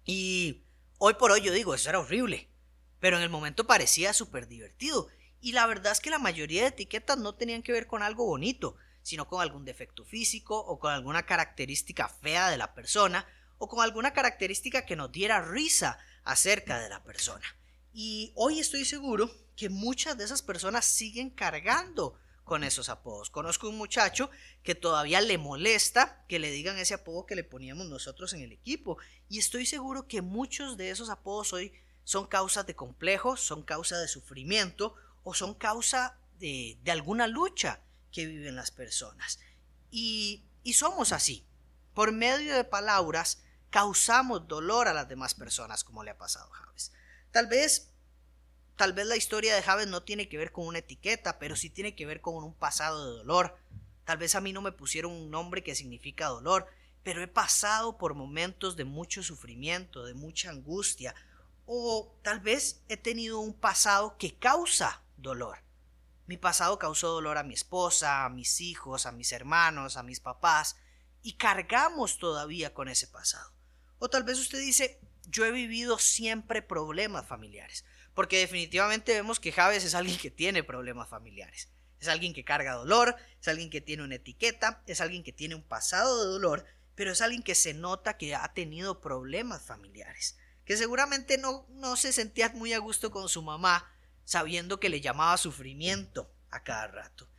Y 0.06 0.64
hoy 0.98 1.16
por 1.16 1.32
hoy 1.32 1.42
yo 1.42 1.52
digo, 1.52 1.74
eso 1.74 1.90
era 1.90 2.00
horrible. 2.00 2.50
Pero 3.00 3.18
en 3.18 3.24
el 3.24 3.30
momento 3.30 3.68
parecía 3.68 4.14
súper 4.14 4.48
divertido. 4.48 5.08
Y 5.42 5.54
la 5.54 5.66
verdad 5.66 5.92
es 5.92 6.00
que 6.00 6.10
la 6.10 6.20
mayoría 6.20 6.64
de 6.64 6.70
etiquetas 6.70 7.18
no 7.18 7.36
tenían 7.36 7.64
que 7.64 7.72
ver 7.72 7.88
con 7.88 8.04
algo 8.04 8.26
bonito, 8.26 8.76
sino 9.02 9.28
con 9.28 9.42
algún 9.42 9.66
defecto 9.66 10.06
físico 10.06 10.58
o 10.58 10.80
con 10.80 10.92
alguna 10.92 11.26
característica 11.26 12.10
fea 12.10 12.50
de 12.50 12.58
la 12.58 12.74
persona 12.74 13.26
o 13.58 13.68
con 13.68 13.84
alguna 13.84 14.14
característica 14.14 14.86
que 14.86 14.96
nos 14.96 15.12
diera 15.12 15.42
risa 15.42 15.98
acerca 16.24 16.80
de 16.80 16.90
la 16.90 17.04
persona. 17.04 17.46
Y 18.02 18.32
hoy 18.36 18.60
estoy 18.60 18.86
seguro 18.86 19.30
que 19.58 19.68
muchas 19.68 20.18
de 20.18 20.24
esas 20.24 20.42
personas 20.42 20.86
siguen 20.86 21.30
cargando 21.30 22.18
con 22.46 22.64
esos 22.64 22.88
apodos. 22.88 23.30
Conozco 23.30 23.68
un 23.68 23.78
muchacho 23.78 24.30
que 24.64 24.74
todavía 24.74 25.20
le 25.20 25.38
molesta 25.38 26.24
que 26.30 26.40
le 26.40 26.50
digan 26.50 26.78
ese 26.78 26.94
apodo 26.94 27.26
que 27.26 27.36
le 27.36 27.44
poníamos 27.44 27.88
nosotros 27.88 28.32
en 28.32 28.40
el 28.40 28.54
equipo. 28.54 29.00
Y 29.28 29.38
estoy 29.38 29.66
seguro 29.66 30.08
que 30.08 30.22
muchos 30.22 30.78
de 30.78 30.92
esos 30.92 31.10
apodos 31.10 31.52
hoy 31.52 31.74
son 32.06 32.26
causas 32.26 32.66
de 32.66 32.74
complejos, 32.74 33.42
son 33.42 33.64
causa 33.64 33.98
de 33.98 34.08
sufrimiento 34.08 34.96
o 35.26 35.34
son 35.34 35.54
causa 35.54 36.18
de, 36.40 36.80
alguna 36.88 37.28
lucha 37.28 37.82
que 38.14 38.26
viven 38.26 38.56
las 38.56 38.72
personas. 38.72 39.42
Y, 39.92 40.46
y 40.64 40.72
somos 40.72 41.12
así. 41.12 41.46
Por 41.94 42.14
medio 42.14 42.56
de 42.56 42.64
palabras 42.64 43.44
causamos 43.70 44.48
dolor 44.48 44.88
a 44.88 44.94
las 44.94 45.10
demás 45.10 45.34
personas, 45.34 45.84
como 45.84 46.06
le 46.06 46.12
ha 46.12 46.18
pasado 46.18 46.50
a 46.54 46.56
Javes. 46.56 46.94
Tal 47.32 47.48
vez, 47.48 47.92
tal 48.76 48.94
vez 48.94 49.06
la 49.06 49.16
historia 49.16 49.56
de 49.56 49.62
Javes 49.62 49.88
no 49.88 50.04
tiene 50.04 50.28
que 50.30 50.38
ver 50.38 50.52
con 50.52 50.66
una 50.66 50.80
etiqueta, 50.80 51.38
pero 51.40 51.56
sí 51.56 51.70
tiene 51.70 51.96
que 51.96 52.06
ver 52.06 52.22
con 52.22 52.44
un 52.44 52.54
pasado 52.54 53.06
de 53.06 53.18
dolor. 53.20 53.58
Tal 54.06 54.18
vez 54.18 54.34
a 54.36 54.42
mí 54.42 54.54
no 54.54 54.62
me 54.62 54.72
pusieron 54.72 55.12
un 55.12 55.30
nombre 55.30 55.64
que 55.64 55.76
significa 55.76 56.28
dolor, 56.28 56.68
pero 57.04 57.22
he 57.22 57.28
pasado 57.28 57.98
por 57.98 58.16
momentos 58.16 58.76
de 58.76 58.86
mucho 58.86 59.22
sufrimiento, 59.22 60.06
de 60.06 60.16
mucha 60.16 60.50
angustia, 60.50 61.14
o 61.66 62.16
tal 62.24 62.40
vez 62.40 62.82
he 62.90 62.98
tenido 62.98 63.40
un 63.40 63.54
pasado 63.54 64.18
que 64.18 64.36
causa 64.36 65.04
dolor. 65.18 65.60
Mi 66.26 66.38
pasado 66.38 66.80
causó 66.80 67.10
dolor 67.10 67.38
a 67.38 67.44
mi 67.44 67.54
esposa, 67.54 68.26
a 68.26 68.30
mis 68.30 68.60
hijos, 68.62 69.06
a 69.06 69.12
mis 69.12 69.32
hermanos, 69.32 69.98
a 69.98 70.04
mis 70.04 70.20
papás, 70.20 70.78
y 71.22 71.34
cargamos 71.34 72.18
todavía 72.18 72.74
con 72.74 72.88
ese 72.88 73.08
pasado. 73.08 73.52
O 74.00 74.10
tal 74.10 74.24
vez 74.24 74.40
usted 74.40 74.60
dice, 74.60 75.00
yo 75.30 75.46
he 75.46 75.52
vivido 75.52 76.00
siempre 76.00 76.62
problemas 76.62 77.28
familiares, 77.28 77.86
porque 78.14 78.40
definitivamente 78.40 79.14
vemos 79.14 79.40
que 79.40 79.52
Javes 79.52 79.84
es 79.84 79.96
alguien 79.96 80.18
que 80.18 80.32
tiene 80.32 80.64
problemas 80.64 81.10
familiares. 81.10 81.70
Es 82.00 82.08
alguien 82.08 82.34
que 82.34 82.46
carga 82.46 82.74
dolor, 82.74 83.16
es 83.40 83.48
alguien 83.48 83.70
que 83.70 83.82
tiene 83.82 84.04
una 84.04 84.16
etiqueta, 84.16 84.82
es 84.88 85.02
alguien 85.02 85.24
que 85.24 85.34
tiene 85.34 85.56
un 85.56 85.64
pasado 85.64 86.24
de 86.24 86.32
dolor, 86.32 86.66
pero 86.96 87.12
es 87.12 87.22
alguien 87.22 87.44
que 87.44 87.56
se 87.56 87.74
nota 87.74 88.18
que 88.18 88.36
ha 88.36 88.54
tenido 88.54 89.02
problemas 89.02 89.62
familiares, 89.64 90.38
que 90.66 90.78
seguramente 90.78 91.38
no, 91.38 91.66
no 91.70 91.96
se 91.96 92.14
sentía 92.14 92.50
muy 92.50 92.74
a 92.74 92.80
gusto 92.80 93.12
con 93.12 93.28
su 93.30 93.42
mamá, 93.42 93.92
sabiendo 94.24 94.80
que 94.80 94.90
le 94.90 95.02
llamaba 95.02 95.38
sufrimiento 95.38 96.34
a 96.50 96.64
cada 96.64 96.88
rato. 96.88 97.30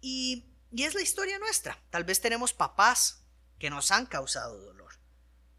Y, 0.00 0.46
y 0.70 0.84
es 0.84 0.94
la 0.94 1.02
historia 1.02 1.38
nuestra. 1.38 1.78
Tal 1.90 2.04
vez 2.04 2.20
tenemos 2.20 2.52
papás 2.52 3.24
que 3.58 3.70
nos 3.70 3.90
han 3.90 4.06
causado 4.06 4.58
dolor 4.58 4.91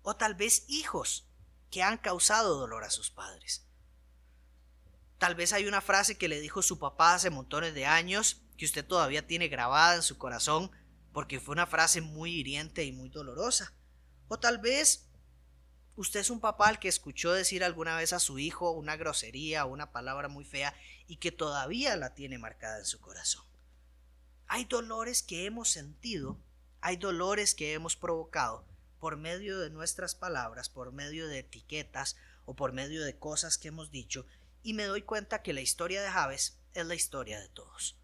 o 0.03 0.15
tal 0.15 0.35
vez 0.35 0.65
hijos 0.67 1.27
que 1.71 1.81
han 1.81 1.97
causado 1.97 2.59
dolor 2.59 2.83
a 2.83 2.91
sus 2.91 3.09
padres. 3.09 3.65
Tal 5.17 5.35
vez 5.35 5.53
hay 5.53 5.65
una 5.65 5.81
frase 5.81 6.17
que 6.17 6.27
le 6.27 6.39
dijo 6.39 6.61
su 6.61 6.77
papá 6.77 7.15
hace 7.15 7.29
montones 7.29 7.73
de 7.73 7.85
años 7.85 8.41
que 8.57 8.65
usted 8.65 8.85
todavía 8.85 9.25
tiene 9.25 9.47
grabada 9.47 9.95
en 9.95 10.03
su 10.03 10.17
corazón 10.17 10.69
porque 11.13 11.39
fue 11.39 11.53
una 11.53 11.65
frase 11.65 12.01
muy 12.01 12.31
hiriente 12.31 12.83
y 12.83 12.91
muy 12.91 13.09
dolorosa. 13.09 13.73
O 14.27 14.37
tal 14.37 14.57
vez 14.57 15.09
usted 15.95 16.19
es 16.19 16.29
un 16.29 16.41
papá 16.41 16.67
al 16.67 16.79
que 16.79 16.89
escuchó 16.89 17.31
decir 17.31 17.63
alguna 17.63 17.95
vez 17.95 18.13
a 18.13 18.19
su 18.19 18.37
hijo 18.37 18.71
una 18.71 18.97
grosería 18.97 19.65
o 19.65 19.69
una 19.69 19.91
palabra 19.91 20.27
muy 20.27 20.43
fea 20.43 20.75
y 21.07 21.17
que 21.17 21.31
todavía 21.31 21.95
la 21.95 22.13
tiene 22.13 22.37
marcada 22.37 22.79
en 22.79 22.85
su 22.85 22.99
corazón. 22.99 23.45
Hay 24.47 24.65
dolores 24.65 25.23
que 25.23 25.45
hemos 25.45 25.69
sentido, 25.69 26.37
hay 26.81 26.97
dolores 26.97 27.55
que 27.55 27.73
hemos 27.73 27.95
provocado 27.95 28.65
por 29.03 29.17
medio 29.17 29.59
de 29.59 29.69
nuestras 29.69 30.15
palabras, 30.15 30.69
por 30.69 30.93
medio 30.93 31.27
de 31.27 31.39
etiquetas 31.39 32.15
o 32.45 32.55
por 32.55 32.71
medio 32.71 33.03
de 33.03 33.19
cosas 33.19 33.57
que 33.57 33.67
hemos 33.67 33.91
dicho 33.91 34.25
y 34.61 34.75
me 34.75 34.85
doy 34.85 35.01
cuenta 35.01 35.41
que 35.41 35.51
la 35.51 35.59
historia 35.59 36.01
de 36.01 36.09
Javes 36.09 36.57
es 36.73 36.85
la 36.85 36.95
historia 36.95 37.37
de 37.41 37.49
todos. 37.49 37.97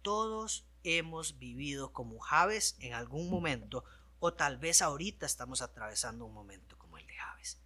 Todos 0.00 0.66
hemos 0.84 1.38
vivido 1.38 1.92
como 1.92 2.18
Javes 2.18 2.76
en 2.80 2.94
algún 2.94 3.28
momento 3.28 3.84
o 4.20 4.32
tal 4.32 4.56
vez 4.56 4.80
ahorita 4.80 5.26
estamos 5.26 5.60
atravesando 5.60 6.24
un 6.24 6.32
momento 6.32 6.78
como 6.78 6.96
el 6.96 7.06
de 7.06 7.16
Javes. 7.16 7.60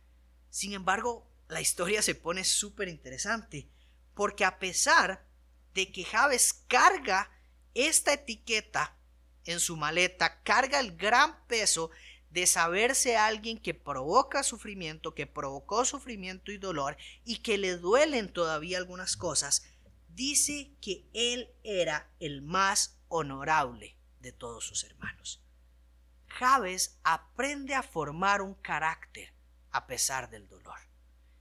Sin 0.51 0.73
embargo, 0.73 1.31
la 1.47 1.61
historia 1.61 2.03
se 2.03 2.17
pone 2.17 2.43
súper 2.43 2.89
interesante 2.89 3.69
porque 4.13 4.45
a 4.45 4.59
pesar 4.59 5.25
de 5.73 5.93
que 5.93 6.03
Javes 6.03 6.53
carga 6.67 7.31
esta 7.75 8.13
etiqueta 8.13 8.97
en 9.45 9.61
su 9.61 9.77
maleta, 9.77 10.43
carga 10.43 10.81
el 10.81 10.97
gran 10.97 11.47
peso 11.47 11.93
de 12.33 12.47
saberse 12.47 13.19
alguien 13.19 13.59
que 13.59 13.75
provoca 13.75 14.43
sufrimiento, 14.43 15.15
que 15.15 15.27
provocó 15.27 15.85
sufrimiento 15.85 16.51
y 16.51 16.57
dolor 16.57 16.97
y 17.25 17.39
que 17.39 17.59
le 17.59 17.77
duelen 17.77 18.33
todavía 18.33 18.79
algunas 18.79 19.19
cosas, 19.19 19.67
dice 20.09 20.73
que 20.81 21.07
él 21.13 21.51
era 21.63 22.11
el 22.21 22.41
más 22.41 22.99
honorable 23.09 23.99
de 24.21 24.33
todos 24.33 24.65
sus 24.65 24.83
hermanos. 24.85 25.45
Javes 26.27 26.99
aprende 27.05 27.75
a 27.75 27.83
formar 27.83 28.41
un 28.41 28.55
carácter 28.55 29.35
a 29.71 29.87
pesar 29.87 30.31
del 30.31 30.49
dolor. 30.49 30.79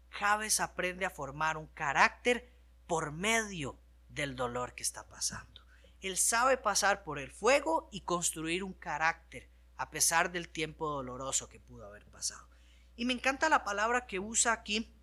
Javes 0.10 0.60
aprende 0.60 1.06
a 1.06 1.10
formar 1.10 1.56
un 1.56 1.68
carácter 1.68 2.52
por 2.86 3.14
medio 3.14 3.80
del 4.10 4.36
dolor 4.36 4.76
que 4.76 4.84
está 4.84 5.08
pasando. 5.08 5.62
Él 6.02 6.18
sabe 6.18 6.58
pasar 6.58 7.06
por 7.06 7.18
el 7.18 7.32
fuego 7.32 7.88
y 7.94 8.02
construir 8.02 8.66
un 8.66 8.74
carácter 8.74 9.51
a 9.82 9.90
pesar 9.90 10.32
del 10.32 10.48
tiempo 10.48 10.88
doloroso 10.88 11.50
que 11.50 11.60
pudo 11.60 11.88
haber 11.88 12.06
pasado. 12.06 12.48
Y 12.96 13.06
me 13.06 13.14
encanta 13.14 13.50
la 13.50 13.64
palabra 13.64 14.06
que 14.06 14.20
usa 14.20 14.54
aquí 14.54 14.94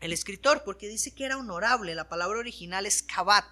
el 0.00 0.12
escritor, 0.12 0.64
porque 0.64 0.88
dice 0.88 1.14
que 1.14 1.24
era 1.24 1.38
honorable. 1.38 1.94
La 1.94 2.08
palabra 2.08 2.40
original 2.40 2.86
es 2.86 3.04
kabat, 3.04 3.44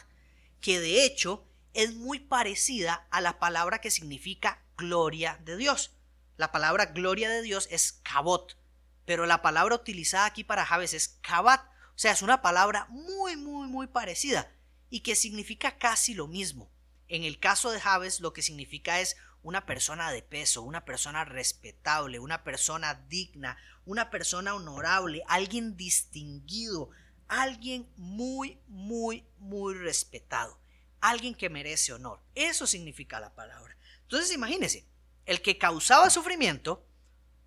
que 0.61 0.81
de 0.81 1.05
hecho 1.05 1.47
es 1.75 1.95
muy 1.95 2.19
parecida 2.19 3.07
a 3.13 3.21
la 3.21 3.39
palabra 3.39 3.81
que 3.81 3.93
significa 3.93 4.65
gloria 4.77 5.41
de 5.45 5.57
Dios. 5.57 5.93
La 6.37 6.51
palabra 6.51 6.87
gloria 6.87 7.29
de 7.29 7.43
Dios 7.43 7.69
es 7.71 8.01
kabot, 8.03 8.59
pero 9.05 9.27
la 9.27 9.43
palabra 9.43 9.77
utilizada 9.77 10.27
aquí 10.27 10.43
para 10.43 10.67
Javes 10.67 10.93
es 10.93 11.21
kabat. 11.23 11.65
O 11.95 11.99
sea, 11.99 12.11
es 12.11 12.23
una 12.23 12.43
palabra 12.43 12.89
muy, 12.91 13.37
muy, 13.37 13.69
muy 13.69 13.87
parecida 13.87 14.51
y 14.91 15.01
que 15.01 15.15
significa 15.15 15.79
casi 15.79 16.15
lo 16.15 16.27
mismo. 16.27 16.69
En 17.07 17.23
el 17.23 17.39
caso 17.39 17.71
de 17.71 17.81
Javes, 17.81 18.19
lo 18.19 18.33
que 18.33 18.43
significa 18.43 19.01
es 19.01 19.17
una 19.45 19.67
persona 19.67 20.11
de 20.11 20.23
peso, 20.23 20.63
una 20.63 20.87
persona 20.87 21.25
respetable, 21.25 22.19
una 22.19 22.43
persona 22.43 22.95
digna, 23.09 23.59
una 23.85 24.11
persona 24.11 24.55
honorable, 24.55 25.23
alguien 25.29 25.77
distinguido, 25.77 26.89
alguien 27.29 27.87
muy, 27.97 28.59
muy, 28.67 29.27
muy 29.39 29.75
respetado, 29.75 30.59
alguien 31.01 31.35
que 31.35 31.51
merece 31.51 31.93
honor. 31.93 32.21
Eso 32.35 32.67
significa 32.67 33.21
la 33.21 33.35
palabra. 33.35 33.77
Entonces 34.03 34.33
imagínense, 34.35 34.89
el 35.27 35.43
que 35.43 35.59
causaba 35.59 36.09
sufrimiento, 36.09 36.89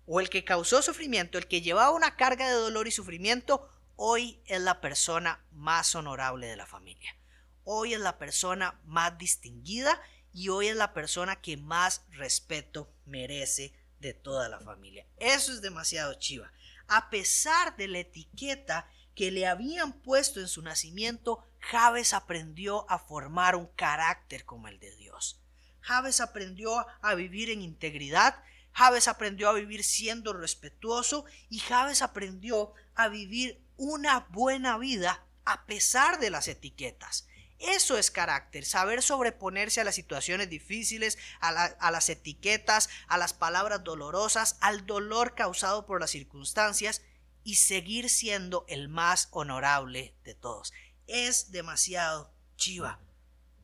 o 0.06 0.20
el 0.20 0.30
que 0.30 0.44
causó 0.44 0.80
sufrimiento, 0.82 1.36
el 1.36 1.48
que 1.48 1.60
llevaba 1.62 1.90
una 1.90 2.16
carga 2.16 2.48
de 2.48 2.54
dolor 2.54 2.86
y 2.86 2.92
sufrimiento, 2.92 3.68
hoy 3.96 4.40
es 4.46 4.60
la 4.60 4.80
persona 4.80 5.44
más 5.50 5.96
honorable 5.96 6.46
de 6.46 6.56
la 6.56 6.66
familia. 6.66 7.16
Hoy 7.64 7.92
es 7.92 8.00
la 8.00 8.18
persona 8.18 8.80
más 8.84 9.18
distinguida 9.18 10.00
y 10.32 10.48
hoy 10.48 10.68
es 10.68 10.76
la 10.76 10.92
persona 10.92 11.40
que 11.40 11.56
más 11.56 12.02
respeto 12.10 12.92
merece 13.06 13.74
de 14.00 14.14
toda 14.14 14.48
la 14.48 14.60
familia. 14.60 15.06
Eso 15.16 15.52
es 15.52 15.60
demasiado 15.60 16.14
chiva. 16.14 16.52
A 16.86 17.10
pesar 17.10 17.76
de 17.76 17.88
la 17.88 17.98
etiqueta 17.98 18.88
que 19.14 19.30
le 19.30 19.46
habían 19.46 19.92
puesto 19.92 20.40
en 20.40 20.48
su 20.48 20.62
nacimiento, 20.62 21.44
Javes 21.58 22.14
aprendió 22.14 22.88
a 22.90 22.98
formar 22.98 23.56
un 23.56 23.66
carácter 23.66 24.44
como 24.44 24.68
el 24.68 24.78
de 24.78 24.94
Dios. 24.96 25.40
Javes 25.80 26.20
aprendió 26.20 26.86
a 27.02 27.14
vivir 27.14 27.50
en 27.50 27.62
integridad, 27.62 28.42
Javes 28.72 29.08
aprendió 29.08 29.48
a 29.48 29.54
vivir 29.54 29.82
siendo 29.82 30.32
respetuoso 30.32 31.24
y 31.48 31.58
Javes 31.58 32.02
aprendió 32.02 32.74
a 32.94 33.08
vivir 33.08 33.60
una 33.76 34.20
buena 34.30 34.78
vida 34.78 35.24
a 35.44 35.66
pesar 35.66 36.20
de 36.20 36.30
las 36.30 36.46
etiquetas. 36.46 37.27
Eso 37.58 37.98
es 37.98 38.12
carácter, 38.12 38.64
saber 38.64 39.02
sobreponerse 39.02 39.80
a 39.80 39.84
las 39.84 39.96
situaciones 39.96 40.48
difíciles, 40.48 41.18
a, 41.40 41.90
las 41.90 42.08
etiquetas, 42.08 42.88
a 43.08 43.18
las 43.18 43.32
palabras 43.32 43.82
dolorosas, 43.82 44.56
al 44.60 44.86
dolor 44.86 45.34
causado 45.34 45.84
por 45.84 46.00
las 46.00 46.10
circunstancias 46.10 47.02
y 47.42 47.56
seguir 47.56 48.10
siendo 48.10 48.64
el 48.68 48.88
más 48.88 49.28
honorable 49.32 50.14
de 50.22 50.34
todos. 50.34 50.72
Es 51.08 51.50
demasiado 51.50 52.32
chiva. 52.56 53.00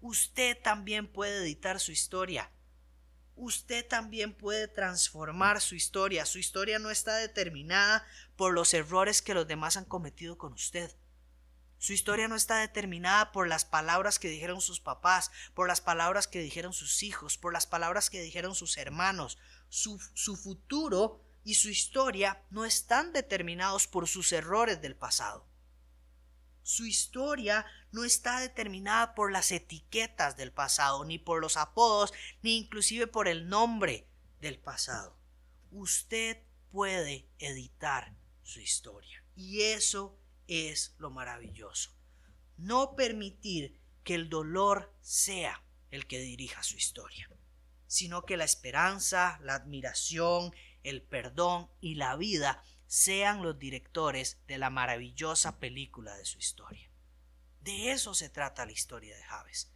Usted 0.00 0.61
también 0.61 1.07
puede 1.07 1.38
editar 1.38 1.78
su 1.78 1.92
historia. 1.92 2.50
Usted 3.37 3.87
también 3.87 4.33
puede 4.33 4.66
transformar 4.66 5.61
su 5.61 5.76
historia. 5.76 6.26
Su 6.26 6.38
historia 6.38 6.78
no 6.78 6.90
está 6.90 7.16
determinada 7.16 8.04
por 8.37 8.52
los 8.52 8.74
errores 8.74 9.22
que 9.22 9.35
los 9.35 9.46
demás 9.46 9.76
han 9.76 9.85
cometido 9.85 10.37
con 10.37 10.52
usted. 10.52 10.90
Su 11.85 11.92
historia 11.92 12.29
no 12.29 12.35
está 12.35 12.61
determinada 12.61 13.31
por 13.31 13.47
las 13.47 13.66
palabras 13.66 14.18
que 14.18 14.31
dijeron 14.31 14.62
sus 14.62 14.81
papás, 14.81 15.31
por 15.53 15.68
las 15.68 15.83
palabras 15.83 16.27
que 16.27 16.40
dijeron 16.40 16.73
sus 16.73 17.03
hijos, 17.03 17.37
por 17.37 17.53
las 17.53 17.66
palabras 17.66 18.09
que 18.09 18.23
dijeron 18.23 18.55
sus 18.55 18.79
hermanos. 18.79 19.37
Su, 19.68 20.01
su 20.14 20.38
futuro 20.38 21.20
y 21.44 21.57
su 21.57 21.68
historia 21.68 22.42
no 22.49 22.64
están 22.64 23.12
determinados 23.12 23.87
por 23.87 24.09
sus 24.09 24.33
errores 24.33 24.81
del 24.81 24.97
pasado. 24.97 25.47
Su 26.62 26.87
historia 26.87 27.66
no 27.92 28.05
está 28.05 28.40
determinada 28.40 29.14
por 29.14 29.31
las 29.31 29.53
etiquetas 29.53 30.38
del 30.38 30.55
pasado, 30.55 31.05
ni 31.05 31.18
por 31.18 31.42
los 31.42 31.59
apodos, 31.59 32.14
ni 32.40 32.57
inclusive 32.57 33.09
por 33.09 33.29
el 33.29 33.47
nombre 33.51 34.09
del 34.40 34.59
pasado. 34.59 35.18
Usted 35.70 36.38
puede 36.73 37.29
editar 37.38 38.16
su 38.42 38.61
historia. 38.61 39.23
Y 39.37 39.64
eso 39.64 40.18
es 40.48 40.94
lo 40.98 41.11
maravilloso. 41.11 41.90
No 42.57 42.94
permitir 42.94 43.80
que 44.02 44.14
el 44.14 44.28
dolor 44.28 44.94
sea 45.00 45.64
el 45.90 46.07
que 46.07 46.18
dirija 46.18 46.62
su 46.62 46.76
historia, 46.76 47.28
sino 47.87 48.24
que 48.24 48.37
la 48.37 48.44
esperanza, 48.44 49.38
la 49.42 49.54
admiración, 49.54 50.54
el 50.83 51.02
perdón 51.02 51.70
y 51.80 51.94
la 51.94 52.16
vida 52.16 52.62
sean 52.87 53.42
los 53.42 53.59
directores 53.59 54.38
de 54.46 54.59
la 54.59 54.70
maravillosa 54.70 55.59
película 55.59 56.14
de 56.16 56.24
su 56.24 56.38
historia. 56.38 56.90
De 57.61 57.92
eso 57.92 58.14
se 58.14 58.28
trata 58.28 58.66
la 58.66 58.72
historia 58.72 59.16
de 59.16 59.22
Javes. 59.22 59.72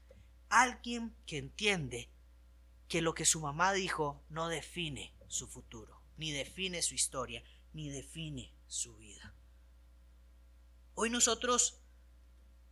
Alguien 0.51 1.17
que 1.27 1.39
entiende 1.39 2.11
que 2.87 3.03
lo 3.03 3.15
que 3.15 3.25
su 3.25 3.41
mamá 3.41 3.73
dijo 3.73 4.25
no 4.29 4.49
define 4.49 5.15
su 5.27 5.47
futuro, 5.49 6.03
ni 6.17 6.33
define 6.33 6.83
su 6.83 6.95
historia, 6.95 7.43
ni 7.73 7.89
define 7.89 8.55
su 8.67 8.97
vida. 8.97 9.35
Hoy 11.01 11.11
nosotros 11.11 11.79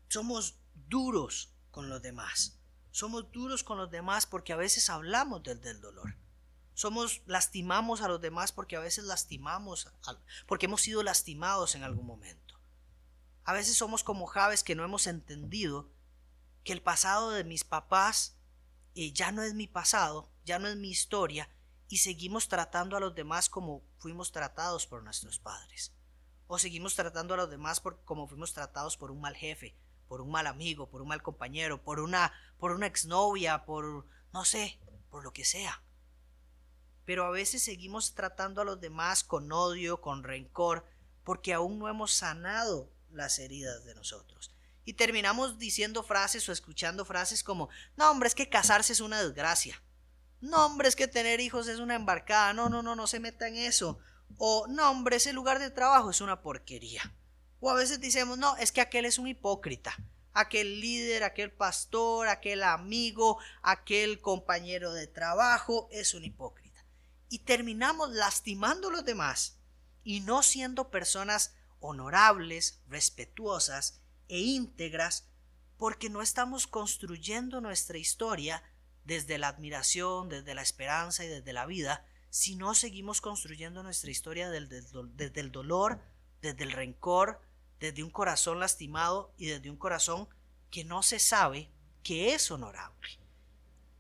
somos 0.09 0.59
duros 0.75 1.55
con 1.71 1.89
los 1.89 2.03
demás. 2.03 2.59
Somos 2.91 3.31
duros 3.31 3.63
con 3.63 3.79
los 3.79 3.89
demás 3.89 4.27
porque 4.27 4.53
a 4.53 4.57
veces 4.57 4.91
hablamos 4.91 5.45
del, 5.45 5.61
del 5.61 5.81
dolor. 5.81 6.17
Somos 6.75 7.23
lastimamos 7.27 8.01
a 8.01 8.09
los 8.09 8.21
demás 8.21 8.51
porque 8.51 8.75
a 8.75 8.81
veces 8.81 9.05
lastimamos, 9.05 9.89
porque 10.49 10.67
hemos 10.67 10.83
sido 10.83 11.05
lastimados 11.05 11.77
en 11.77 11.85
algún 11.85 12.05
momento. 12.05 12.61
A 13.45 13.53
veces 13.53 13.77
somos 13.77 14.03
como 14.03 14.27
Javes 14.27 14.65
que 14.65 14.75
no 14.75 14.83
hemos 14.83 15.07
entendido 15.07 15.89
que 16.65 16.73
el 16.73 16.83
pasado 16.83 17.31
de 17.31 17.45
mis 17.45 17.63
papás 17.63 18.41
eh, 18.97 19.13
ya 19.13 19.31
no 19.31 19.45
es 19.45 19.55
mi 19.55 19.69
pasado, 19.69 20.33
ya 20.45 20.59
no 20.59 20.67
es 20.67 20.75
mi 20.75 20.91
historia, 20.91 21.49
y 21.89 21.99
seguimos 21.99 22.49
tratando 22.49 22.97
a 22.97 23.01
los 23.01 23.15
demás 23.15 23.49
como 23.49 23.85
fuimos 24.01 24.33
tratados 24.33 24.85
por 24.85 25.05
nuestros 25.05 25.39
padres 25.39 25.96
o 26.47 26.59
seguimos 26.59 26.95
tratando 26.95 27.35
a 27.35 27.37
los 27.37 27.51
demás 27.51 27.81
por, 27.81 28.03
como 28.05 28.29
fuimos 28.29 28.53
tratados 28.53 28.97
por 28.97 29.11
un 29.11 29.21
mal 29.21 29.35
jefe, 29.35 29.77
por 30.09 30.21
un 30.21 30.31
mal 30.31 30.47
amigo, 30.47 30.89
por 30.89 31.03
un 31.03 31.09
mal 31.09 31.23
compañero, 31.23 31.83
por 31.83 32.01
una, 32.01 32.33
por 32.59 32.73
una 32.73 32.87
exnovia, 32.87 33.65
por, 33.65 34.07
no 34.33 34.45
sé, 34.45 34.79
por 35.11 35.25
lo 35.25 35.33
que 35.33 35.45
sea. 35.45 35.83
Pero 37.05 37.25
a 37.25 37.31
veces 37.31 37.63
seguimos 37.63 38.15
tratando 38.15 38.61
a 38.61 38.65
los 38.65 38.81
demás 38.81 39.25
con 39.25 39.51
odio, 39.53 40.01
con 40.01 40.25
rencor, 40.25 40.85
porque 41.25 41.55
aún 41.55 41.79
no 41.79 41.89
hemos 41.89 42.13
sanado 42.13 42.93
las 43.11 43.39
heridas 43.39 43.85
de 43.85 43.95
nosotros. 43.95 44.53
Y 44.85 44.95
terminamos 44.95 45.59
diciendo 45.59 46.05
frases 46.05 46.49
o 46.49 46.53
escuchando 46.53 47.05
frases 47.05 47.43
como, 47.43 47.69
no 47.97 48.11
hombre, 48.11 48.29
es 48.29 48.35
que 48.37 48.49
casarse 48.49 48.93
es 48.93 49.01
una 49.01 49.21
desgracia. 49.21 49.83
No 50.41 50.65
hombre, 50.65 50.89
es 50.89 50.95
que 50.95 51.09
tener 51.09 51.41
hijos 51.41 51.67
es 51.67 51.81
una 51.81 51.97
embarcada. 51.97 52.53
No, 52.53 52.69
no, 52.69 52.83
no, 52.83 52.95
no 52.95 53.07
se 53.07 53.19
meta 53.19 53.49
en 53.49 53.57
eso. 53.57 53.99
O 54.39 54.67
no, 54.69 54.91
hombre, 54.91 55.17
ese 55.17 55.33
lugar 55.33 55.59
de 55.59 55.71
trabajo 55.71 56.11
es 56.11 56.21
una 56.21 56.43
porquería. 56.43 57.15
O 57.61 57.71
a 57.71 57.75
veces 57.75 58.01
decimos, 58.01 58.39
no, 58.39 58.57
es 58.57 58.73
que 58.73 58.81
aquel 58.81 59.05
es 59.05 59.19
un 59.19 59.29
hipócrita. 59.29 59.97
Aquel 60.33 60.81
líder, 60.81 61.25
aquel 61.25 61.51
pastor, 61.51 62.29
aquel 62.29 62.63
amigo, 62.63 63.39
aquel 63.63 64.21
compañero 64.21 64.93
de 64.93 65.07
trabajo 65.07 65.89
es 65.91 66.13
un 66.13 66.25
hipócrita. 66.25 66.85
Y 67.31 67.41
terminamos 67.41 68.11
lastimando 68.11 68.89
a 68.89 68.93
los 68.93 69.05
demás 69.05 69.59
y 70.05 70.21
no 70.21 70.43
siendo 70.43 70.91
personas 70.91 71.55
honorables, 71.81 72.81
respetuosas 72.87 74.01
e 74.29 74.39
íntegras 74.39 75.29
porque 75.77 76.11
no 76.11 76.23
estamos 76.23 76.67
construyendo 76.67 77.61
nuestra 77.61 77.99
historia 77.99 78.63
desde 79.05 79.39
la 79.39 79.49
admiración, 79.49 80.29
desde 80.29 80.55
la 80.55 80.63
esperanza 80.63 81.25
y 81.25 81.29
desde 81.29 81.53
la 81.53 81.67
vida, 81.67 82.05
sino 82.37 82.75
seguimos 82.75 83.23
construyendo 83.23 83.83
nuestra 83.83 84.11
historia 84.11 84.51
desde 84.51 85.41
el 85.41 85.51
dolor, 85.51 86.03
desde 86.43 86.65
el 86.65 86.73
rencor, 86.73 87.41
desde 87.81 88.03
un 88.03 88.11
corazón 88.11 88.61
lastimado 88.61 89.33
y 89.39 89.47
desde 89.47 89.71
un 89.71 89.79
corazón 89.79 90.29
que 90.71 90.85
no 90.85 91.03
se 91.03 91.19
sabe 91.19 91.71
que 92.03 92.35
es 92.35 92.51
honorable. 92.51 93.09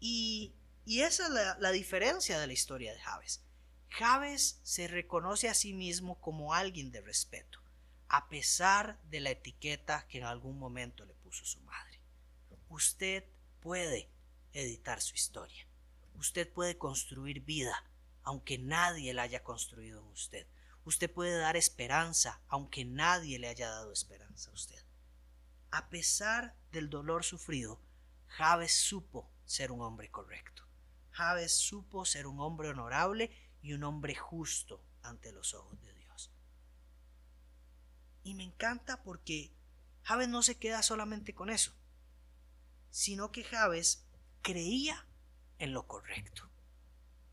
Y, 0.00 0.52
esa 0.84 1.24
es 1.24 1.30
la, 1.30 1.56
la, 1.60 1.70
diferencia 1.70 2.38
de 2.38 2.46
la 2.46 2.52
historia 2.52 2.92
de 2.92 3.00
Javes. 3.00 3.42
Javes 3.88 4.60
se 4.62 4.86
reconoce 4.86 5.48
a 5.48 5.54
sí 5.54 5.72
mismo 5.72 6.20
como 6.20 6.52
alguien 6.52 6.90
de 6.90 7.00
respeto, 7.00 7.62
a 8.08 8.28
pesar 8.28 9.00
de 9.04 9.20
la 9.20 9.30
etiqueta 9.30 10.06
que 10.08 10.18
en 10.18 10.24
algún 10.24 10.58
momento 10.58 11.06
le 11.06 11.14
puso 11.14 11.46
su 11.46 11.60
madre. 11.60 12.02
Usted 12.68 13.24
puede 13.60 14.10
editar 14.52 15.00
su 15.00 15.14
historia. 15.14 15.66
Usted 16.16 16.52
puede 16.52 16.76
construir 16.76 17.40
vida, 17.40 17.82
aunque 18.26 18.58
nadie 18.58 19.14
la 19.14 19.22
haya 19.22 19.44
construido 19.44 20.00
en 20.00 20.08
usted. 20.08 20.48
Usted 20.84 21.08
puede 21.08 21.38
dar 21.38 21.56
esperanza, 21.56 22.42
aunque 22.48 22.84
nadie 22.84 23.38
le 23.38 23.46
haya 23.46 23.70
dado 23.70 23.92
esperanza 23.92 24.50
a 24.50 24.54
usted. 24.54 24.84
A 25.70 25.88
pesar 25.90 26.56
del 26.72 26.90
dolor 26.90 27.22
sufrido, 27.22 27.80
Javes 28.26 28.74
supo 28.74 29.30
ser 29.44 29.70
un 29.70 29.80
hombre 29.80 30.10
correcto. 30.10 30.64
Javes 31.12 31.56
supo 31.56 32.04
ser 32.04 32.26
un 32.26 32.40
hombre 32.40 32.68
honorable 32.68 33.30
y 33.62 33.74
un 33.74 33.84
hombre 33.84 34.16
justo 34.16 34.84
ante 35.02 35.30
los 35.30 35.54
ojos 35.54 35.80
de 35.82 35.94
Dios. 35.94 36.32
Y 38.24 38.34
me 38.34 38.42
encanta 38.42 39.04
porque 39.04 39.54
Javes 40.02 40.28
no 40.28 40.42
se 40.42 40.58
queda 40.58 40.82
solamente 40.82 41.32
con 41.32 41.48
eso, 41.48 41.72
sino 42.90 43.30
que 43.30 43.44
Javes 43.44 44.04
creía 44.42 45.06
en 45.60 45.72
lo 45.72 45.86
correcto. 45.86 46.50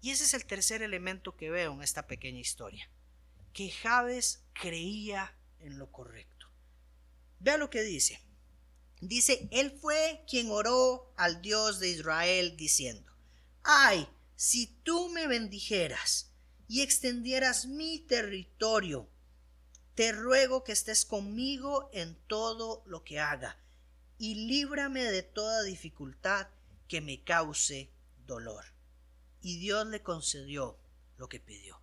Y 0.03 0.11
ese 0.11 0.25
es 0.25 0.33
el 0.33 0.45
tercer 0.45 0.81
elemento 0.81 1.37
que 1.37 1.49
veo 1.49 1.71
en 1.71 1.81
esta 1.81 2.07
pequeña 2.07 2.41
historia, 2.41 2.89
que 3.53 3.71
Javes 3.71 4.43
creía 4.51 5.33
en 5.61 5.77
lo 5.77 5.93
correcto. 5.93 6.47
Vea 7.39 7.55
lo 7.55 7.69
que 7.69 7.83
dice. 7.83 8.19
Dice, 8.99 9.47
él 9.49 9.71
fue 9.71 10.25
quien 10.27 10.51
oró 10.51 11.13
al 11.15 11.41
Dios 11.41 11.79
de 11.79 11.87
Israel 11.87 12.57
diciendo, 12.57 13.15
ay, 13.63 14.05
si 14.35 14.67
tú 14.83 15.07
me 15.07 15.25
bendijeras 15.25 16.33
y 16.67 16.81
extendieras 16.81 17.65
mi 17.65 17.99
territorio, 17.99 19.09
te 19.95 20.11
ruego 20.11 20.65
que 20.65 20.73
estés 20.73 21.05
conmigo 21.05 21.89
en 21.93 22.17
todo 22.27 22.83
lo 22.87 23.05
que 23.05 23.21
haga 23.21 23.57
y 24.17 24.35
líbrame 24.47 25.05
de 25.05 25.23
toda 25.23 25.63
dificultad 25.63 26.49
que 26.89 26.99
me 26.99 27.23
cause 27.23 27.89
dolor. 28.25 28.72
Y 29.43 29.59
Dios 29.59 29.85
le 29.87 30.01
concedió 30.01 30.79
lo 31.17 31.27
que 31.27 31.39
pidió. 31.39 31.79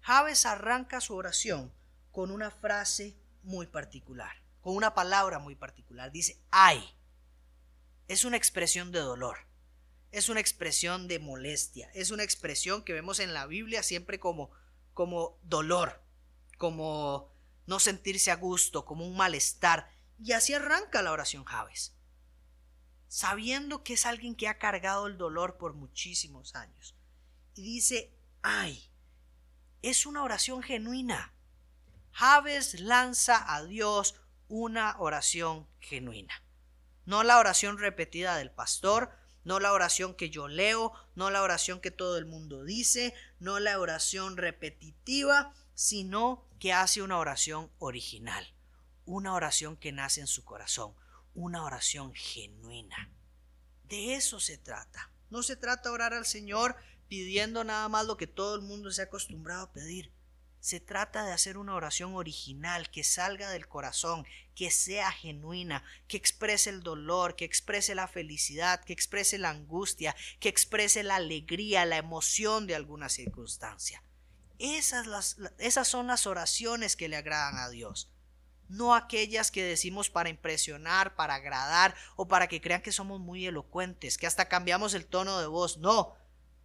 Javes 0.00 0.46
arranca 0.46 1.00
su 1.00 1.14
oración 1.14 1.74
con 2.12 2.30
una 2.30 2.50
frase 2.50 3.16
muy 3.42 3.66
particular, 3.66 4.42
con 4.60 4.76
una 4.76 4.94
palabra 4.94 5.38
muy 5.38 5.54
particular. 5.54 6.10
Dice, 6.10 6.40
ay. 6.50 6.82
Es 8.08 8.24
una 8.24 8.36
expresión 8.36 8.92
de 8.92 8.98
dolor, 9.00 9.38
es 10.10 10.28
una 10.28 10.40
expresión 10.40 11.08
de 11.08 11.18
molestia, 11.18 11.90
es 11.94 12.10
una 12.10 12.24
expresión 12.24 12.82
que 12.82 12.92
vemos 12.92 13.20
en 13.20 13.32
la 13.32 13.46
Biblia 13.46 13.82
siempre 13.82 14.20
como, 14.20 14.50
como 14.92 15.38
dolor, 15.42 16.02
como 16.58 17.32
no 17.66 17.78
sentirse 17.78 18.30
a 18.30 18.36
gusto, 18.36 18.84
como 18.84 19.06
un 19.06 19.16
malestar. 19.16 19.90
Y 20.22 20.32
así 20.32 20.54
arranca 20.54 21.02
la 21.02 21.12
oración 21.12 21.44
Javes 21.44 21.94
sabiendo 23.12 23.84
que 23.84 23.92
es 23.92 24.06
alguien 24.06 24.34
que 24.34 24.48
ha 24.48 24.58
cargado 24.58 25.06
el 25.06 25.18
dolor 25.18 25.58
por 25.58 25.74
muchísimos 25.74 26.54
años. 26.54 26.96
Y 27.54 27.60
dice, 27.62 28.10
ay, 28.40 28.90
es 29.82 30.06
una 30.06 30.22
oración 30.22 30.62
genuina. 30.62 31.34
Javes 32.12 32.80
lanza 32.80 33.54
a 33.54 33.64
Dios 33.64 34.14
una 34.48 34.96
oración 34.98 35.68
genuina. 35.78 36.32
No 37.04 37.22
la 37.22 37.38
oración 37.38 37.76
repetida 37.76 38.36
del 38.36 38.50
pastor, 38.50 39.12
no 39.44 39.60
la 39.60 39.74
oración 39.74 40.14
que 40.14 40.30
yo 40.30 40.48
leo, 40.48 40.94
no 41.14 41.28
la 41.28 41.42
oración 41.42 41.82
que 41.82 41.90
todo 41.90 42.16
el 42.16 42.24
mundo 42.24 42.64
dice, 42.64 43.12
no 43.38 43.60
la 43.60 43.78
oración 43.78 44.38
repetitiva, 44.38 45.52
sino 45.74 46.48
que 46.58 46.72
hace 46.72 47.02
una 47.02 47.18
oración 47.18 47.70
original, 47.78 48.54
una 49.04 49.34
oración 49.34 49.76
que 49.76 49.92
nace 49.92 50.22
en 50.22 50.26
su 50.26 50.46
corazón, 50.46 50.94
una 51.34 51.64
oración 51.64 52.14
genuina. 52.14 53.10
De 53.84 54.14
eso 54.14 54.40
se 54.40 54.58
trata. 54.58 55.10
No 55.30 55.42
se 55.42 55.56
trata 55.56 55.88
de 55.88 55.94
orar 55.94 56.14
al 56.14 56.26
Señor 56.26 56.76
pidiendo 57.08 57.64
nada 57.64 57.88
más 57.88 58.06
lo 58.06 58.16
que 58.16 58.26
todo 58.26 58.54
el 58.54 58.62
mundo 58.62 58.90
se 58.90 59.02
ha 59.02 59.04
acostumbrado 59.04 59.64
a 59.64 59.72
pedir. 59.72 60.12
Se 60.60 60.78
trata 60.78 61.26
de 61.26 61.32
hacer 61.32 61.58
una 61.58 61.74
oración 61.74 62.14
original 62.14 62.88
que 62.90 63.02
salga 63.02 63.50
del 63.50 63.66
corazón, 63.66 64.24
que 64.54 64.70
sea 64.70 65.10
genuina, 65.10 65.82
que 66.06 66.16
exprese 66.16 66.70
el 66.70 66.82
dolor, 66.82 67.34
que 67.34 67.44
exprese 67.44 67.94
la 67.96 68.06
felicidad, 68.06 68.84
que 68.84 68.92
exprese 68.92 69.38
la 69.38 69.50
angustia, 69.50 70.14
que 70.38 70.48
exprese 70.48 71.02
la 71.02 71.16
alegría, 71.16 71.84
la 71.84 71.96
emoción 71.96 72.66
de 72.66 72.76
alguna 72.76 73.08
circunstancia. 73.08 74.04
Esas, 74.58 75.08
las, 75.08 75.36
esas 75.58 75.88
son 75.88 76.06
las 76.06 76.28
oraciones 76.28 76.94
que 76.94 77.08
le 77.08 77.16
agradan 77.16 77.58
a 77.58 77.68
Dios 77.68 78.12
no 78.72 78.94
aquellas 78.94 79.50
que 79.50 79.62
decimos 79.62 80.08
para 80.08 80.30
impresionar, 80.30 81.14
para 81.14 81.34
agradar 81.34 81.94
o 82.16 82.26
para 82.26 82.48
que 82.48 82.62
crean 82.62 82.80
que 82.80 82.90
somos 82.90 83.20
muy 83.20 83.46
elocuentes, 83.46 84.16
que 84.16 84.26
hasta 84.26 84.48
cambiamos 84.48 84.94
el 84.94 85.04
tono 85.04 85.38
de 85.40 85.46
voz. 85.46 85.76
No, 85.76 86.16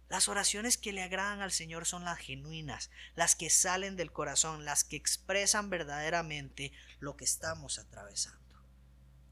las 0.08 0.28
oraciones 0.28 0.78
que 0.78 0.92
le 0.92 1.02
agradan 1.02 1.42
al 1.42 1.52
Señor 1.52 1.84
son 1.84 2.04
las 2.04 2.18
genuinas, 2.18 2.90
las 3.14 3.36
que 3.36 3.50
salen 3.50 3.96
del 3.96 4.10
corazón, 4.10 4.64
las 4.64 4.84
que 4.84 4.96
expresan 4.96 5.68
verdaderamente 5.68 6.72
lo 6.98 7.14
que 7.16 7.26
estamos 7.26 7.78
atravesando. 7.78 8.38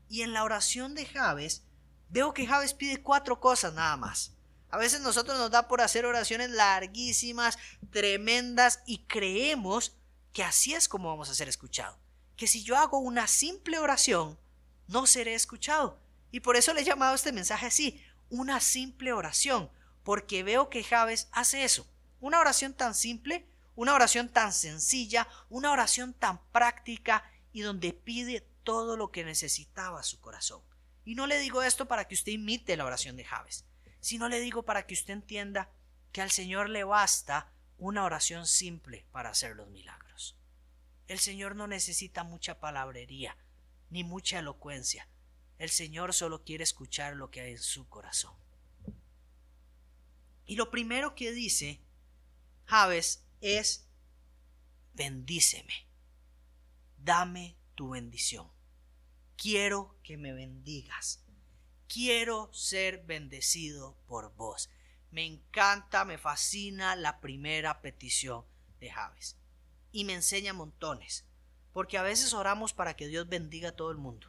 Y 0.09 0.21
en 0.21 0.35
la 0.35 0.45
oración 0.45 0.95
de 0.95 1.07
Javes, 1.07 1.65
veo 2.11 2.35
que 2.35 2.47
Javes 2.47 2.75
pide 2.75 3.03
cuatro 3.03 3.41
cosas 3.41 3.73
nada 3.73 3.97
más. 3.97 4.35
A 4.69 4.77
veces 4.77 5.01
nosotros 5.01 5.39
nos 5.39 5.51
da 5.51 5.67
por 5.67 5.81
hacer 5.81 6.05
oraciones 6.05 6.51
larguísimas, 6.51 7.57
tremendas, 7.91 8.83
y 8.85 9.07
creemos 9.07 9.97
que 10.35 10.45
así 10.45 10.75
es 10.75 10.89
como 10.89 11.09
vamos 11.09 11.31
a 11.31 11.35
ser 11.35 11.49
escuchados 11.49 12.06
que 12.37 12.47
si 12.47 12.63
yo 12.63 12.77
hago 12.77 12.99
una 12.99 13.27
simple 13.27 13.79
oración, 13.79 14.39
no 14.89 15.07
seré 15.07 15.35
escuchado. 15.35 15.99
Y 16.31 16.41
por 16.41 16.57
eso 16.57 16.75
le 16.75 16.83
he 16.83 16.85
llamado 16.85 17.15
este 17.15 17.33
mensaje 17.33 17.67
así, 17.67 18.03
una 18.31 18.61
simple 18.61 19.13
oración, 19.13 19.71
porque 20.03 20.43
veo 20.43 20.69
que 20.69 20.85
Javes 20.85 21.29
hace 21.33 21.65
eso. 21.65 21.87
Una 22.21 22.41
oración 22.41 22.75
tan 22.75 22.95
simple, 22.95 23.47
una 23.75 23.95
oración 23.95 24.29
tan 24.29 24.53
sencilla, 24.53 25.29
una 25.49 25.71
oración 25.73 26.13
tan 26.13 26.39
práctica 26.51 27.25
y 27.53 27.61
donde 27.61 27.93
pide 27.93 28.47
todo 28.65 28.97
lo 28.97 29.11
que 29.11 29.25
necesitaba 29.25 30.03
su 30.03 30.21
corazón. 30.21 30.63
Y 31.05 31.15
no 31.15 31.27
le 31.27 31.39
digo 31.39 31.63
esto 31.63 31.87
para 31.87 32.07
que 32.07 32.15
usted 32.15 32.33
imite 32.33 32.77
la 32.77 32.85
oración 32.85 33.17
de 33.17 33.25
Javes, 33.25 33.65
sino 34.01 34.29
le 34.29 34.41
digo 34.41 34.65
para 34.65 34.87
que 34.87 34.95
usted 34.95 35.15
entienda 35.15 35.71
que 36.13 36.21
al 36.21 36.31
Señor 36.31 36.69
le 36.69 36.85
basta 36.85 37.53
una 37.79 38.05
oración 38.05 38.47
simple 38.47 39.07
para 39.13 39.31
hacer 39.31 39.55
los 39.55 39.69
milagros. 39.69 40.37
El 41.09 41.21
Señor 41.21 41.55
no 41.55 41.67
necesita 41.67 42.25
mucha 42.25 42.59
palabrería 42.59 43.37
ni 43.91 44.03
mucha 44.03 44.41
elocuencia. 44.41 45.09
El 45.59 45.71
Señor 45.71 46.13
solo 46.13 46.45
quiere 46.45 46.65
escuchar 46.65 47.17
lo 47.17 47.31
que 47.31 47.41
hay 47.41 47.53
en 47.53 47.63
su 47.63 47.89
corazón. 47.89 48.35
Y 50.45 50.57
lo 50.57 50.71
primero 50.71 51.15
que 51.15 51.33
dice 51.33 51.81
Javes 52.65 53.25
es, 53.41 53.89
bendíceme, 54.95 55.87
dame 56.99 57.57
tu 57.75 57.91
bendición. 57.91 58.51
Quiero 59.37 59.99
que 60.03 60.17
me 60.17 60.33
bendigas. 60.33 61.23
Quiero 61.89 62.53
ser 62.53 63.05
bendecido 63.05 63.97
por 64.07 64.35
vos. 64.35 64.71
Me 65.11 65.25
encanta, 65.25 66.05
me 66.05 66.19
fascina 66.19 66.97
la 66.97 67.21
primera 67.21 67.81
petición 67.81 68.45
de 68.81 68.91
Javes 68.91 69.37
y 69.97 70.05
me 70.05 70.13
enseña 70.13 70.53
montones, 70.53 71.25
porque 71.73 71.97
a 71.97 72.03
veces 72.03 72.35
oramos 72.35 72.75
para 72.75 72.97
que 72.97 73.09
Dios 73.09 73.31
bendiga 73.31 73.71
a 73.71 73.77
todo 73.77 73.91
el 73.91 73.97
mundo. 73.97 74.29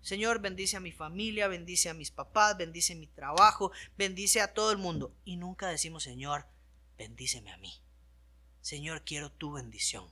Señor, 0.00 0.40
bendice 0.40 0.76
a 0.76 0.80
mi 0.80 0.90
familia, 0.90 1.46
bendice 1.46 1.88
a 1.88 1.94
mis 1.94 2.10
papás, 2.10 2.56
bendice 2.56 2.96
mi 2.96 3.06
trabajo, 3.06 3.70
bendice 3.96 4.40
a 4.40 4.52
todo 4.52 4.72
el 4.72 4.78
mundo. 4.78 5.14
Y 5.24 5.36
nunca 5.36 5.68
decimos, 5.68 6.02
Señor, 6.02 6.46
bendíceme 6.98 7.52
a 7.52 7.58
mí. 7.58 7.80
Señor, 8.60 9.04
quiero 9.04 9.30
tu 9.30 9.52
bendición. 9.52 10.10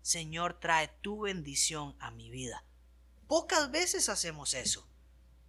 Señor, 0.00 0.58
trae 0.58 0.88
tu 1.02 1.20
bendición 1.20 1.94
a 2.00 2.10
mi 2.10 2.28
vida. 2.28 2.64
Pocas 3.28 3.70
veces 3.70 4.08
hacemos 4.08 4.54
eso. 4.54 4.88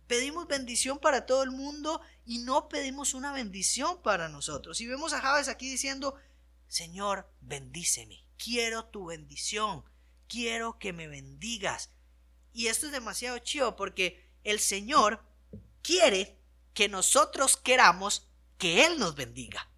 Pedimos 0.06 0.48
bendición 0.48 1.00
para 1.00 1.26
todo 1.26 1.42
el 1.42 1.50
mundo 1.50 2.00
y 2.28 2.38
no 2.38 2.70
pedimos 2.70 3.16
una 3.16 3.34
bendición 3.34 4.04
para 4.04 4.30
nosotros. 4.30 4.82
Y 4.82 4.86
vemos 4.86 5.14
a 5.14 5.22
Javes 5.22 5.48
aquí 5.48 5.68
diciendo, 5.68 6.14
Señor, 6.68 7.28
bendíceme 7.42 8.23
quiero 8.38 8.86
tu 8.86 9.06
bendición, 9.06 9.84
quiero 10.28 10.80
que 10.80 10.94
me 10.94 11.08
bendigas. 11.08 11.92
Y 12.52 12.68
esto 12.68 12.86
es 12.86 12.92
demasiado 12.92 13.40
chido 13.40 13.76
porque 13.76 14.30
el 14.44 14.60
Señor 14.60 15.24
quiere 15.82 16.40
que 16.74 16.90
nosotros 16.90 17.58
queramos 17.58 18.30
que 18.58 18.86
Él 18.86 19.00
nos 19.00 19.16
bendiga. 19.16 19.70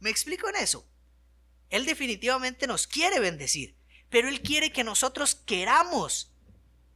¿Me 0.00 0.10
explico 0.10 0.48
en 0.48 0.56
eso? 0.56 0.88
Él 1.70 1.86
definitivamente 1.86 2.66
nos 2.66 2.86
quiere 2.86 3.20
bendecir, 3.20 3.76
pero 4.10 4.28
Él 4.28 4.42
quiere 4.42 4.72
que 4.72 4.84
nosotros 4.84 5.34
queramos 5.34 6.32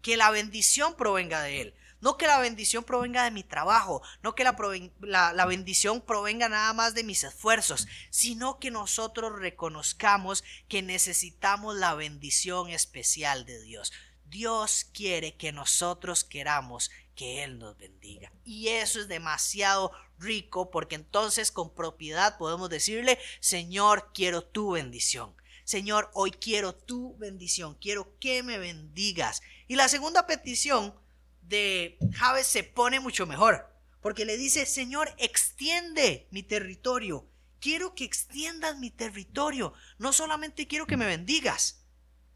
que 0.02 0.16
la 0.16 0.30
bendición 0.30 0.96
provenga 0.96 1.42
de 1.42 1.60
Él. 1.62 1.74
No 2.00 2.16
que 2.16 2.26
la 2.26 2.38
bendición 2.38 2.84
provenga 2.84 3.24
de 3.24 3.30
mi 3.30 3.42
trabajo, 3.42 4.02
no 4.22 4.34
que 4.34 4.44
la, 4.44 4.54
la, 5.32 5.46
bendición 5.46 6.00
provenga 6.00 6.48
nada 6.48 6.72
más 6.72 6.94
de 6.94 7.04
mis 7.04 7.24
esfuerzos, 7.24 7.88
sino 8.10 8.58
que 8.58 8.70
nosotros 8.70 9.38
reconozcamos 9.38 10.44
que 10.68 10.82
necesitamos 10.82 11.76
la 11.76 11.94
bendición 11.94 12.70
especial 12.70 13.44
de 13.44 13.60
Dios. 13.62 13.92
Dios 14.26 14.86
quiere 14.92 15.36
que 15.36 15.52
nosotros 15.52 16.22
queramos 16.22 16.90
que 17.14 17.42
Él 17.42 17.58
nos 17.58 17.76
bendiga. 17.76 18.30
Y 18.44 18.68
eso 18.68 19.00
es 19.00 19.08
demasiado 19.08 19.90
rico 20.18 20.70
porque 20.70 20.94
entonces 20.94 21.50
con 21.50 21.74
propiedad 21.74 22.38
podemos 22.38 22.70
decirle, 22.70 23.18
Señor, 23.40 24.10
quiero 24.14 24.44
tu 24.44 24.72
bendición. 24.72 25.34
Señor, 25.64 26.10
hoy 26.14 26.30
quiero 26.30 26.74
tu 26.74 27.16
bendición, 27.18 27.76
quiero 27.80 28.16
que 28.20 28.42
me 28.42 28.58
bendigas. 28.58 29.42
Y 29.66 29.76
la 29.76 29.88
segunda 29.88 30.26
petición 30.26 30.94
de 31.48 31.98
Javes 32.12 32.46
se 32.46 32.62
pone 32.62 33.00
mucho 33.00 33.26
mejor, 33.26 33.72
porque 34.00 34.24
le 34.24 34.36
dice, 34.36 34.66
Señor, 34.66 35.14
extiende 35.18 36.28
mi 36.30 36.42
territorio. 36.42 37.26
Quiero 37.60 37.94
que 37.94 38.04
extiendas 38.04 38.78
mi 38.78 38.90
territorio. 38.90 39.72
No 39.98 40.12
solamente 40.12 40.68
quiero 40.68 40.86
que 40.86 40.96
me 40.96 41.06
bendigas. 41.06 41.84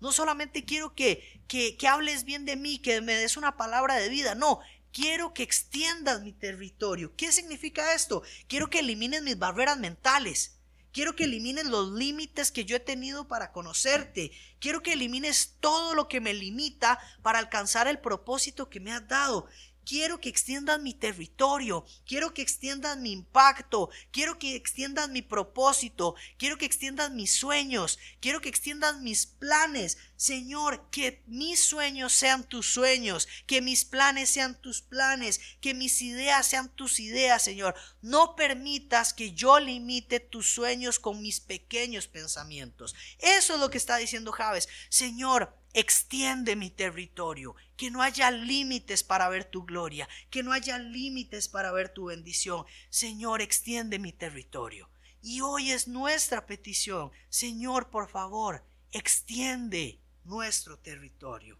No 0.01 0.11
solamente 0.11 0.65
quiero 0.65 0.95
que, 0.95 1.43
que, 1.47 1.77
que 1.77 1.87
hables 1.87 2.25
bien 2.25 2.45
de 2.45 2.57
mí, 2.57 2.79
que 2.79 3.01
me 3.01 3.15
des 3.15 3.37
una 3.37 3.57
palabra 3.57 3.97
de 3.97 4.09
vida. 4.09 4.35
No, 4.35 4.61
quiero 4.93 5.33
que 5.33 5.45
extiendas 5.45 6.23
mi 6.23 6.33
territorio. 6.33 7.15
¿Qué 7.15 7.31
significa 7.31 7.95
esto? 7.95 8.23
Quiero 8.49 8.69
que 8.69 8.81
elimines 8.81 9.23
mis 9.23 9.39
barreras 9.39 9.79
mentales. 9.79 10.59
Quiero 10.93 11.17
que 11.17 11.25
elimines 11.25 11.65
los 11.65 11.91
límites 11.93 12.53
que 12.53 12.67
yo 12.67 12.77
he 12.77 12.81
tenido 12.81 13.27
para 13.27 13.51
conocerte. 13.51 14.31
Quiero 14.61 14.83
que 14.83 14.93
elimines 14.93 15.57
todo 15.61 15.95
lo 15.95 16.07
que 16.07 16.21
me 16.21 16.35
limita 16.35 16.99
para 17.23 17.39
alcanzar 17.39 17.89
el 17.89 17.99
propósito 17.99 18.69
que 18.69 18.81
me 18.81 18.93
has 18.93 19.09
dado. 19.09 19.47
Quiero 19.85 20.21
que 20.21 20.29
extiendas 20.29 20.81
mi 20.81 20.95
territorio, 20.95 21.85
quiero 22.07 22.33
que 22.33 22.43
extiendas 22.43 22.97
mi 22.99 23.13
impacto, 23.13 23.91
quiero 24.11 24.39
que 24.39 24.55
extiendas 24.55 25.09
mi 25.09 25.23
propósito, 25.23 26.15
quiero 26.39 26.57
que 26.57 26.67
extiendas 26.67 27.11
mis 27.11 27.33
sueños, 27.35 27.99
quiero 28.21 28.41
que 28.41 28.49
extiendas 28.49 29.01
mis 29.01 29.27
planes. 29.27 29.99
Señor, 30.17 30.89
que 30.91 31.25
mis 31.27 31.65
sueños 31.65 32.13
sean 32.13 32.45
tus 32.45 32.73
sueños, 32.73 33.27
que 33.47 33.61
mis 33.61 33.85
planes 33.85 34.31
sean 34.31 34.61
tus 34.61 34.81
planes, 34.81 35.41
que 35.61 35.75
mis 35.75 36.01
ideas 36.01 36.47
sean 36.47 36.69
tus 36.69 37.01
ideas, 37.01 37.43
Señor. 37.43 37.75
No 38.03 38.37
permitas 38.37 39.13
que 39.13 39.33
yo 39.33 39.59
limite 39.59 40.21
tus 40.21 40.47
sueños 40.55 41.01
con 41.01 41.21
mis 41.21 41.41
pequeños 41.41 42.07
pensamientos. 42.07 42.95
Eso 43.19 43.55
es 43.55 43.61
lo 43.61 43.71
que 43.71 43.79
está 43.79 43.97
diciendo 43.97 44.31
Javes. 44.31 44.69
Señor, 44.91 45.57
extiende 45.75 46.57
mi 46.57 46.71
territorio, 46.71 47.55
que 47.77 47.91
no 47.91 48.03
haya 48.03 48.31
límites 48.31 49.03
para 49.03 49.29
ver 49.29 49.45
tu 49.45 49.65
gloria, 49.65 50.09
que 50.31 50.43
no 50.43 50.53
haya 50.53 50.79
límites 50.79 51.49
para 51.49 51.73
ver 51.73 51.89
tu 51.89 52.07
bendición. 52.07 52.65
Señor, 52.91 53.41
extiende 53.41 53.99
mi 53.99 54.13
territorio. 54.13 54.89
Y 55.23 55.41
hoy 55.41 55.71
es 55.71 55.89
nuestra 55.89 56.47
petición. 56.47 57.11
Señor, 57.29 57.91
por 57.91 58.11
favor, 58.11 58.65
extiende 58.91 60.01
nuestro 60.25 60.79
territorio. 60.79 61.59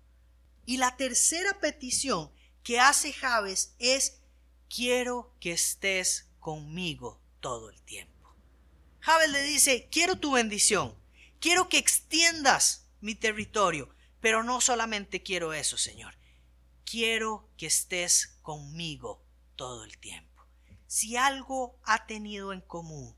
Y 0.67 0.77
la 0.77 0.97
tercera 0.97 1.59
petición 1.61 2.31
que 2.63 2.79
hace 2.79 3.13
Javes 3.13 3.75
es, 3.79 4.21
quiero 4.69 5.35
que 5.41 5.53
estés 5.53 6.29
conmigo 6.39 7.21
todo 7.41 7.71
el 7.71 7.81
tiempo. 7.83 8.13
Javes 9.01 9.31
le 9.31 9.43
dice, 9.43 9.89
quiero 9.91 10.17
tu 10.17 10.33
bendición, 10.33 10.95
quiero 11.41 11.69
que 11.69 11.79
extiendas 11.79 12.87
mi 13.01 13.17
territorio, 13.17 13.93
pero 14.23 14.45
no 14.45 14.61
solamente 14.61 15.25
quiero 15.25 15.53
eso, 15.53 15.77
Señor. 15.77 16.15
Quiero 16.85 17.51
que 17.59 17.67
estés 17.67 18.39
conmigo 18.41 19.27
todo 19.57 19.85
el 19.85 19.99
tiempo. 19.99 20.47
Si 20.87 21.17
algo 21.17 21.81
ha 21.83 22.07
tenido 22.07 22.53
en 22.53 22.61
común 22.61 23.17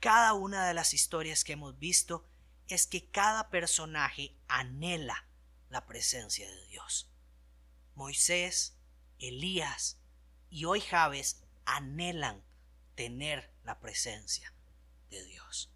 cada 0.00 0.34
una 0.34 0.68
de 0.68 0.74
las 0.74 0.92
historias 0.92 1.44
que 1.44 1.54
hemos 1.54 1.78
visto, 1.78 2.28
es 2.68 2.86
que 2.86 3.08
cada 3.08 3.48
personaje 3.48 4.36
anhela 4.46 5.26
la 5.70 5.86
presencia 5.86 6.46
de 6.46 6.66
Dios. 6.66 7.10
Moisés, 7.94 8.76
Elías 9.18 9.98
y 10.50 10.66
hoy 10.66 10.82
Javes 10.82 11.42
anhelan 11.64 12.44
tener 12.96 13.50
la 13.62 13.80
presencia 13.80 14.52
de 15.08 15.24
Dios. 15.24 15.72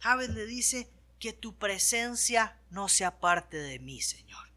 Javes 0.00 0.30
le 0.30 0.46
dice, 0.46 0.92
que 1.22 1.32
tu 1.32 1.56
presencia 1.56 2.58
no 2.68 2.88
sea 2.88 3.20
parte 3.20 3.56
de 3.56 3.78
mí, 3.78 4.00
Señor. 4.00 4.50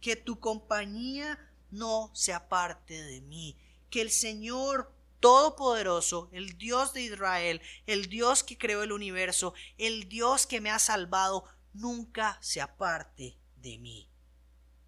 Que 0.00 0.14
tu 0.14 0.38
compañía 0.38 1.36
no 1.72 2.12
sea 2.14 2.48
parte 2.48 3.02
de 3.02 3.20
mí. 3.22 3.58
Que 3.90 4.02
el 4.02 4.12
Señor 4.12 4.94
Todopoderoso, 5.18 6.28
el 6.30 6.56
Dios 6.58 6.94
de 6.94 7.02
Israel, 7.02 7.60
el 7.88 8.06
Dios 8.06 8.44
que 8.44 8.56
creó 8.56 8.84
el 8.84 8.92
universo, 8.92 9.54
el 9.78 10.08
Dios 10.08 10.46
que 10.46 10.60
me 10.60 10.70
ha 10.70 10.78
salvado, 10.78 11.42
nunca 11.72 12.38
se 12.40 12.60
aparte 12.60 13.36
de 13.56 13.78
mí 13.78 14.11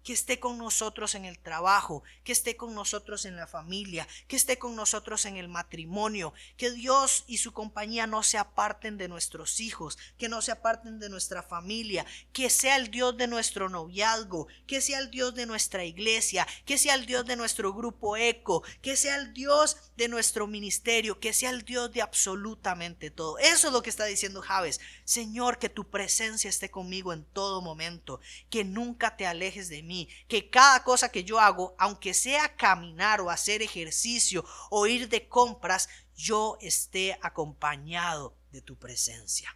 que 0.05 0.13
esté 0.13 0.39
con 0.39 0.59
nosotros 0.59 1.15
en 1.15 1.25
el 1.25 1.39
trabajo, 1.39 2.03
que 2.23 2.31
esté 2.31 2.55
con 2.55 2.75
nosotros 2.75 3.25
en 3.25 3.35
la 3.35 3.47
familia, 3.47 4.07
que 4.27 4.35
esté 4.35 4.59
con 4.59 4.75
nosotros 4.75 5.25
en 5.25 5.35
el 5.35 5.49
matrimonio, 5.49 6.31
que 6.57 6.71
Dios 6.71 7.23
y 7.25 7.39
su 7.39 7.53
compañía 7.53 8.05
no 8.05 8.21
se 8.21 8.37
aparten 8.37 8.97
de 8.97 9.07
nuestros 9.07 9.59
hijos, 9.59 9.97
que 10.19 10.29
no 10.29 10.43
se 10.43 10.51
aparten 10.51 10.99
de 10.99 11.09
nuestra 11.09 11.41
familia, 11.41 12.05
que 12.31 12.51
sea 12.51 12.75
el 12.75 12.91
Dios 12.91 13.17
de 13.17 13.25
nuestro 13.25 13.67
noviazgo, 13.67 14.47
que 14.67 14.79
sea 14.79 14.99
el 14.99 15.09
Dios 15.09 15.33
de 15.33 15.47
nuestra 15.47 15.83
iglesia, 15.83 16.47
que 16.65 16.77
sea 16.77 16.93
el 16.93 17.07
Dios 17.07 17.25
de 17.25 17.35
nuestro 17.35 17.73
grupo 17.73 18.15
eco, 18.15 18.63
que 18.83 18.95
sea 18.95 19.15
el 19.15 19.33
Dios 19.33 19.77
de 19.97 20.07
nuestro 20.07 20.45
ministerio, 20.45 21.19
que 21.19 21.33
sea 21.33 21.49
el 21.49 21.63
Dios 21.63 21.91
de 21.91 22.03
absolutamente 22.03 23.09
todo. 23.09 23.39
Eso 23.39 23.67
es 23.67 23.73
lo 23.73 23.81
que 23.81 23.89
está 23.89 24.05
diciendo 24.05 24.43
Javes. 24.43 24.79
Señor, 25.05 25.59
que 25.59 25.69
tu 25.69 25.89
presencia 25.91 26.49
esté 26.49 26.71
conmigo 26.71 27.13
en 27.13 27.23
todo 27.25 27.61
momento, 27.61 28.19
que 28.49 28.63
nunca 28.63 29.15
te 29.15 29.27
alejes 29.27 29.69
de 29.69 29.83
mí 29.83 30.09
que 30.27 30.49
cada 30.49 30.83
cosa 30.83 31.09
que 31.09 31.23
yo 31.23 31.39
hago, 31.39 31.75
aunque 31.77 32.15
sea 32.15 32.55
caminar 32.55 33.21
o 33.21 33.29
hacer 33.29 33.61
ejercicio 33.61 34.43
o 34.71 34.87
ir 34.87 35.07
de 35.07 35.29
compras, 35.29 35.89
yo 36.15 36.57
esté 36.59 37.19
acompañado 37.21 38.35
de 38.51 38.61
tu 38.61 38.77
presencia. 38.77 39.55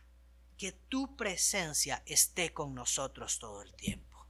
Que 0.56 0.72
tu 0.72 1.16
presencia 1.16 2.04
esté 2.06 2.54
con 2.54 2.76
nosotros 2.76 3.40
todo 3.40 3.64
el 3.64 3.74
tiempo. 3.74 4.28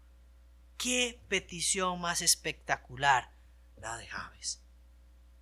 Qué 0.77 1.21
petición 1.27 1.99
más 1.99 2.21
espectacular 2.21 3.33
la 3.75 3.97
de 3.97 4.07
Javes. 4.07 4.61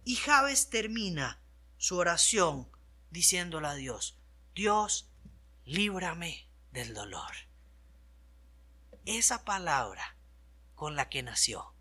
Y 0.03 0.15
Javes 0.15 0.69
termina 0.71 1.39
su 1.77 1.97
oración 1.97 2.67
diciéndole 3.11 3.67
a 3.67 3.75
Dios, 3.75 4.17
Dios, 4.55 5.11
líbrame 5.67 6.47
del 6.71 6.93
dolor. 6.93 7.33
Esa 9.03 9.43
palabra 9.43 10.15
con 10.75 10.95
la 10.95 11.09
que 11.09 11.21
nació. 11.23 11.73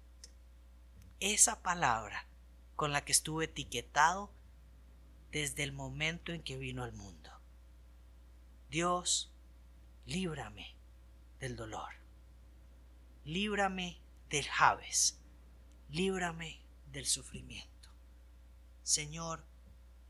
Esa 1.20 1.62
palabra 1.62 2.26
con 2.74 2.90
la 2.90 3.04
que 3.04 3.12
estuve 3.12 3.44
etiquetado 3.44 4.32
desde 5.30 5.62
el 5.62 5.72
momento 5.72 6.32
en 6.32 6.42
que 6.42 6.56
vino 6.56 6.82
al 6.82 6.94
mundo. 6.94 7.30
Dios, 8.70 9.30
líbrame 10.04 10.74
del 11.38 11.54
dolor. 11.54 11.92
Líbrame 13.24 14.00
del 14.30 14.48
Javes. 14.48 15.20
Líbrame 15.90 16.60
del 16.90 17.06
sufrimiento. 17.06 17.88
Señor, 18.82 19.44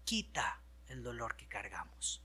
quita 0.06 0.62
el 0.88 1.02
dolor 1.02 1.36
que 1.36 1.46
cargamos. 1.46 2.22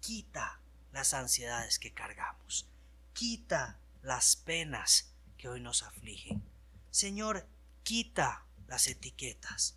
Quita 0.00 0.60
las 0.94 1.12
ansiedades 1.12 1.78
que 1.78 1.92
cargamos. 1.92 2.66
Quita 3.12 3.78
las 4.02 4.36
penas 4.36 5.14
hoy 5.48 5.60
nos 5.60 5.82
afligen. 5.82 6.42
Señor, 6.90 7.46
quita 7.82 8.44
las 8.66 8.86
etiquetas. 8.86 9.76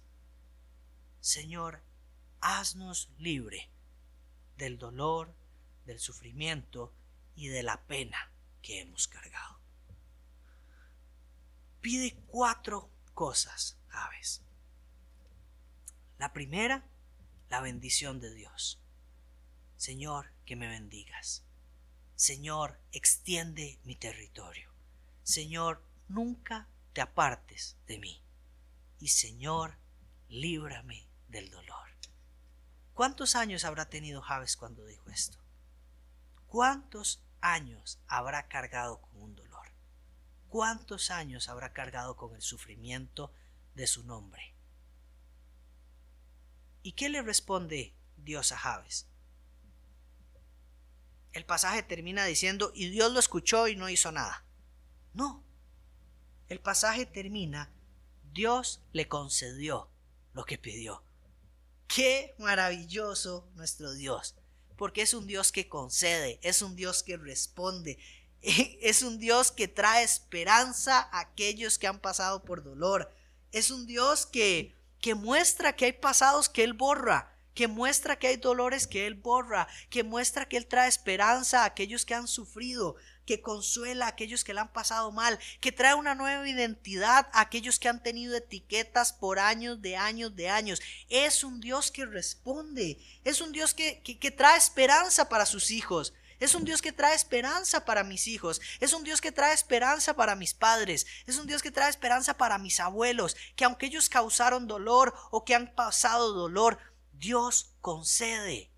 Señor, 1.19 1.82
haznos 2.41 3.10
libre 3.17 3.69
del 4.58 4.77
dolor, 4.77 5.34
del 5.86 5.99
sufrimiento 5.99 6.93
y 7.36 7.47
de 7.47 7.63
la 7.63 7.82
pena 7.84 8.32
que 8.62 8.82
hemos 8.82 9.08
cargado. 9.08 9.60
Pide 11.82 12.15
cuatro 12.27 12.89
cosas, 13.13 13.77
aves. 13.89 14.41
La 16.17 16.34
primera, 16.34 16.84
la 17.49 17.62
bendición 17.62 18.19
de 18.19 18.34
Dios. 18.34 18.82
Señor, 19.77 20.31
que 20.45 20.55
me 20.55 20.67
bendigas. 20.67 21.43
Señor, 22.15 22.79
extiende 22.91 23.79
mi 23.83 23.95
territorio. 23.95 24.71
Señor, 25.23 25.83
nunca 26.07 26.67
te 26.93 27.01
apartes 27.01 27.77
de 27.85 27.99
mí. 27.99 28.21
Y 28.99 29.09
Señor, 29.09 29.77
líbrame 30.29 31.07
del 31.29 31.51
dolor. 31.51 31.87
¿Cuántos 32.95 33.35
años 33.35 33.63
habrá 33.63 33.87
tenido 33.89 34.23
Javes 34.23 34.57
cuando 34.57 34.83
dijo 34.83 35.11
esto? 35.11 35.37
¿Cuántos 36.47 37.21
años 37.41 37.99
habrá 38.07 38.47
cargado 38.47 38.99
con 38.99 39.21
un 39.21 39.35
dolor? 39.35 39.67
¿Cuántos 40.49 41.11
años 41.11 41.49
habrá 41.49 41.73
cargado 41.73 42.15
con 42.15 42.33
el 42.33 42.41
sufrimiento 42.41 43.31
de 43.75 43.85
su 43.85 44.03
nombre? 44.03 44.55
¿Y 46.81 46.93
qué 46.93 47.09
le 47.09 47.21
responde 47.21 47.93
Dios 48.15 48.51
a 48.51 48.57
Javes? 48.57 49.07
El 51.38 51.45
pasaje 51.45 51.84
termina 51.84 52.26
diciendo, 52.26 52.71
y 52.73 52.89
Dios 52.89 53.12
lo 53.12 53.19
escuchó 53.19 53.67
y 53.67 53.76
no 53.76 53.89
hizo 53.89 54.12
nada. 54.12 54.43
No. 55.13 55.43
El 56.50 56.60
pasaje 56.60 57.06
termina, 57.06 57.71
Dios 58.34 58.82
le 58.91 59.08
concedió 59.08 59.88
lo 60.34 60.45
que 60.45 60.58
pidió. 60.58 61.04
Qué 61.88 62.34
maravilloso 62.39 63.47
nuestro 63.54 63.93
Dios, 63.93 64.34
porque 64.78 65.04
es 65.04 65.13
un 65.13 65.28
Dios 65.28 65.52
que 65.52 65.69
concede, 65.69 66.39
es 66.41 66.63
un 66.63 66.76
Dios 66.76 67.04
que 67.04 67.17
responde, 67.17 68.00
es 68.41 69.04
un 69.04 69.19
Dios 69.19 69.52
que 69.52 69.67
trae 69.67 70.04
esperanza 70.04 71.02
a 71.12 71.19
aquellos 71.19 71.78
que 71.78 71.86
han 71.86 72.00
pasado 72.00 72.45
por 72.45 72.63
dolor, 72.63 73.13
es 73.52 73.69
un 73.69 73.86
Dios 73.86 74.26
que, 74.26 74.76
que 75.00 75.13
muestra 75.13 75.76
que 75.76 75.86
hay 75.86 75.93
pasados 75.93 76.50
que 76.50 76.63
Él 76.63 76.73
borra, 76.73 77.37
que 77.58 77.67
muestra 77.67 78.20
que 78.20 78.28
hay 78.28 78.38
dolores 78.38 78.86
que 78.86 79.08
Él 79.08 79.15
borra, 79.15 79.67
que 79.89 80.04
muestra 80.04 80.48
que 80.48 80.58
Él 80.58 80.67
trae 80.67 80.88
esperanza 80.88 81.63
a 81.63 81.65
aquellos 81.65 82.06
que 82.06 82.13
han 82.13 82.28
sufrido, 82.28 82.98
que 83.26 83.41
consuela 83.41 84.06
a 84.06 84.10
aquellos 84.10 84.43
que 84.43 84.54
le 84.54 84.60
han 84.60 84.72
pasado 84.72 85.12
mal, 85.12 85.39
que 85.60 85.72
trae 85.72 85.96
una 85.96 86.13
nueva 86.13 86.48
identidad 86.48 87.28
a 87.34 87.41
aquellos 87.41 87.80
que 87.80 87.89
han 87.89 88.04
tenido 88.04 88.38
etiquetas 88.38 89.12
por 89.12 89.39
años, 89.39 89.82
de 89.82 89.98
años, 89.98 90.36
de 90.36 90.50
años. 90.50 90.80
Es 91.10 91.43
un 91.43 91.60
Dios 91.60 91.89
que 91.89 92.06
responde, 92.06 93.00
es 93.24 93.41
un 93.41 93.52
Dios 93.52 93.74
que, 93.74 94.04
que, 94.04 94.30
trae 94.30 94.56
esperanza 94.56 95.28
para 95.28 95.48
sus 95.48 95.72
hijos. 95.72 96.13
Es 96.39 96.54
un 96.54 96.63
Dios 96.63 96.84
que 96.84 96.91
trae 96.91 97.15
esperanza 97.15 97.86
para 97.86 98.04
mis 98.04 98.28
hijos. 98.28 98.62
Es 98.80 98.93
un 98.93 99.04
Dios 99.04 99.20
que 99.20 99.32
trae 99.32 99.56
esperanza 99.56 100.13
para 100.15 100.36
mis 100.36 100.54
padres. 100.54 101.08
Es 101.26 101.39
un 101.39 101.48
Dios 101.48 101.63
que 101.63 101.72
trae 101.72 101.89
esperanza 101.89 102.38
para 102.38 102.60
mis 102.60 102.80
abuelos. 102.80 103.36
Que 103.56 103.65
aunque 103.65 103.88
ellos 103.88 104.10
causaron 104.10 104.67
dolor 104.67 105.15
o 105.32 105.43
que 105.43 105.56
han 105.56 105.74
pasado 105.74 106.34
dolor, 106.34 106.78
Dios 107.19 107.73
concede. 107.82 108.71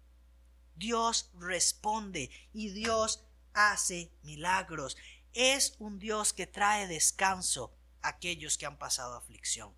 Dios 0.76 1.30
responde 1.38 2.32
y 2.54 2.70
Dios 2.70 3.26
hace 3.54 4.14
milagros. 4.24 4.96
Es 5.34 5.76
un 5.80 6.00
Dios 6.00 6.32
que 6.32 6.48
trae 6.48 6.88
descanso 6.88 7.74
a 8.02 8.10
aquellos 8.10 8.58
que 8.58 8.66
han 8.66 8.78
pasado 8.78 9.16
aflicción. 9.16 9.74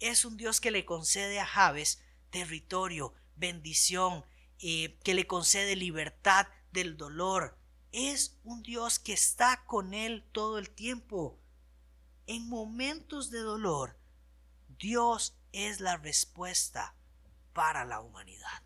Es 0.00 0.24
un 0.24 0.38
Dios 0.38 0.60
que 0.60 0.70
le 0.70 0.86
concede 0.86 1.40
a 1.40 1.46
Javes 1.46 2.02
territorio, 2.30 3.12
bendición, 3.36 4.24
eh, 4.60 4.98
que 5.04 5.14
le 5.14 5.26
concede 5.26 5.76
libertad 5.76 6.46
del 6.72 6.96
dolor. 6.96 7.58
Es 7.92 8.38
un 8.44 8.62
Dios 8.62 8.98
que 8.98 9.12
está 9.12 9.64
con 9.66 9.92
él 9.92 10.24
todo 10.32 10.58
el 10.58 10.70
tiempo. 10.70 11.38
En 12.26 12.48
momentos 12.48 13.30
de 13.30 13.40
dolor, 13.40 13.98
Dios 14.78 15.36
es 15.52 15.80
la 15.80 15.98
respuesta 15.98 16.94
para 17.56 17.86
la 17.86 18.00
humanidad. 18.00 18.62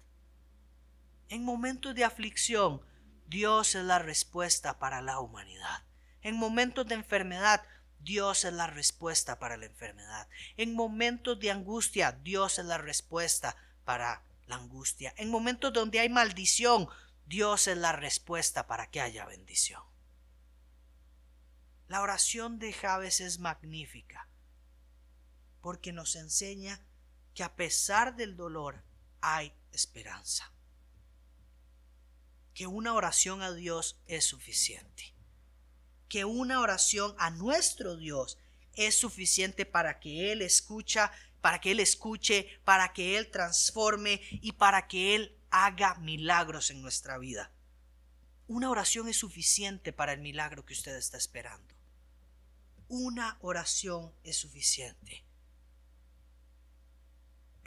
En 1.29 1.44
momentos 1.44 1.94
de 1.94 2.05
aflicción, 2.05 2.83
Dios 3.29 3.76
es 3.76 3.85
la 3.85 4.00
respuesta 4.00 4.81
para 4.81 5.00
la 5.00 5.20
humanidad. 5.20 5.85
En 6.22 6.37
momentos 6.37 6.88
de 6.88 6.96
enfermedad, 6.96 7.62
Dios 8.00 8.44
es 8.44 8.53
la 8.53 8.66
respuesta 8.66 9.38
para 9.38 9.57
la 9.57 9.66
enfermedad. 9.66 10.29
En 10.57 10.74
momentos 10.74 11.38
de 11.38 11.53
angustia, 11.53 12.11
Dios 12.11 12.59
es 12.59 12.64
la 12.64 12.79
respuesta 12.79 13.57
para 13.85 14.24
la 14.48 14.57
angustia. 14.57 15.14
En 15.16 15.31
momentos 15.31 15.72
donde 15.72 16.00
hay 16.00 16.09
maldición, 16.09 16.88
Dios 17.26 17.68
es 17.68 17.76
la 17.76 17.92
respuesta 17.92 18.66
para 18.66 18.90
que 18.90 19.00
haya 19.00 19.24
bendición. 19.24 19.85
La 21.87 22.03
oración 22.03 22.59
de 22.59 22.72
Javes 22.72 23.20
es 23.20 23.38
magnífica 23.38 24.29
porque 25.61 25.92
nos 25.92 26.16
enseña 26.16 26.81
que 27.40 27.44
a 27.44 27.57
pesar 27.57 28.16
del 28.16 28.37
dolor 28.37 28.85
hay 29.22 29.55
esperanza 29.72 30.53
que 32.53 32.66
una 32.66 32.92
oración 32.92 33.40
a 33.40 33.50
Dios 33.50 33.98
es 34.07 34.26
suficiente. 34.26 35.14
Que 36.11 36.26
una 36.26 36.61
oración 36.61 37.14
a 37.16 37.31
nuestro 37.31 37.96
Dios 37.96 38.37
es 38.74 38.94
suficiente 38.94 39.64
para 39.64 40.00
que 40.00 40.33
Él 40.33 40.42
escucha, 40.42 41.12
para 41.40 41.62
que 41.62 41.70
Él 41.70 41.81
escuche, 41.81 42.61
para 42.66 42.92
que 42.92 43.16
Él 43.16 43.31
transforme 43.31 44.20
y 44.31 44.53
para 44.53 44.87
que 44.87 45.14
Él 45.14 45.40
haga 45.48 45.94
milagros 45.94 46.70
en 46.70 46.83
nuestra 46.83 47.16
vida. 47.16 47.55
Una 48.48 48.68
oración 48.68 49.09
es 49.09 49.16
suficiente 49.16 49.94
para 49.94 50.12
el 50.12 50.20
milagro 50.20 50.66
que 50.66 50.74
usted 50.74 50.94
está 50.94 51.16
esperando. 51.16 51.74
Una 52.88 53.38
oración 53.40 54.12
es 54.24 54.37
suficiente. 54.37 55.24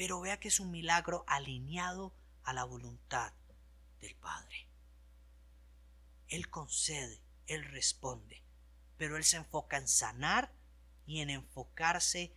Pero 0.03 0.19
vea 0.19 0.37
que 0.37 0.49
es 0.49 0.59
un 0.59 0.69
milagro 0.69 1.23
alineado 1.27 2.13
a 2.43 2.51
la 2.51 2.65
voluntad 2.65 3.31
del 4.01 4.13
Padre. 4.17 4.67
Él 6.27 6.49
concede, 6.49 7.21
Él 7.47 7.63
responde, 7.63 8.43
pero 8.97 9.15
Él 9.15 9.23
se 9.23 9.37
enfoca 9.37 9.77
en 9.77 9.87
sanar 9.87 10.53
y 11.05 11.21
en 11.21 11.29
enfocarse 11.29 12.35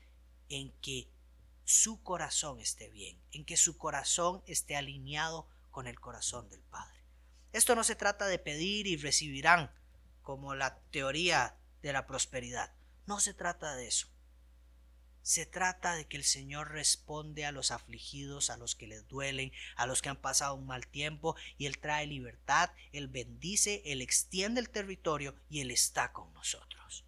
en 0.48 0.70
que 0.80 1.10
su 1.64 2.04
corazón 2.04 2.60
esté 2.60 2.88
bien, 2.88 3.20
en 3.32 3.44
que 3.44 3.56
su 3.56 3.76
corazón 3.76 4.44
esté 4.46 4.76
alineado 4.76 5.48
con 5.72 5.88
el 5.88 5.98
corazón 5.98 6.48
del 6.48 6.62
Padre. 6.62 7.02
Esto 7.52 7.74
no 7.74 7.82
se 7.82 7.96
trata 7.96 8.28
de 8.28 8.38
pedir 8.38 8.86
y 8.86 8.96
recibirán, 8.96 9.72
como 10.22 10.54
la 10.54 10.78
teoría 10.92 11.58
de 11.82 11.92
la 11.92 12.06
prosperidad. 12.06 12.72
No 13.06 13.18
se 13.18 13.34
trata 13.34 13.74
de 13.74 13.88
eso. 13.88 14.06
Se 15.26 15.44
trata 15.44 15.96
de 15.96 16.06
que 16.06 16.16
el 16.16 16.22
Señor 16.22 16.70
responde 16.70 17.44
a 17.44 17.50
los 17.50 17.72
afligidos, 17.72 18.48
a 18.48 18.56
los 18.56 18.76
que 18.76 18.86
les 18.86 19.08
duelen, 19.08 19.50
a 19.74 19.84
los 19.88 20.00
que 20.00 20.08
han 20.08 20.20
pasado 20.20 20.54
un 20.54 20.66
mal 20.66 20.86
tiempo, 20.86 21.34
y 21.58 21.66
Él 21.66 21.78
trae 21.78 22.06
libertad, 22.06 22.70
Él 22.92 23.08
bendice, 23.08 23.82
Él 23.86 24.02
extiende 24.02 24.60
el 24.60 24.70
territorio 24.70 25.34
y 25.50 25.62
Él 25.62 25.72
está 25.72 26.12
con 26.12 26.32
nosotros. 26.32 27.04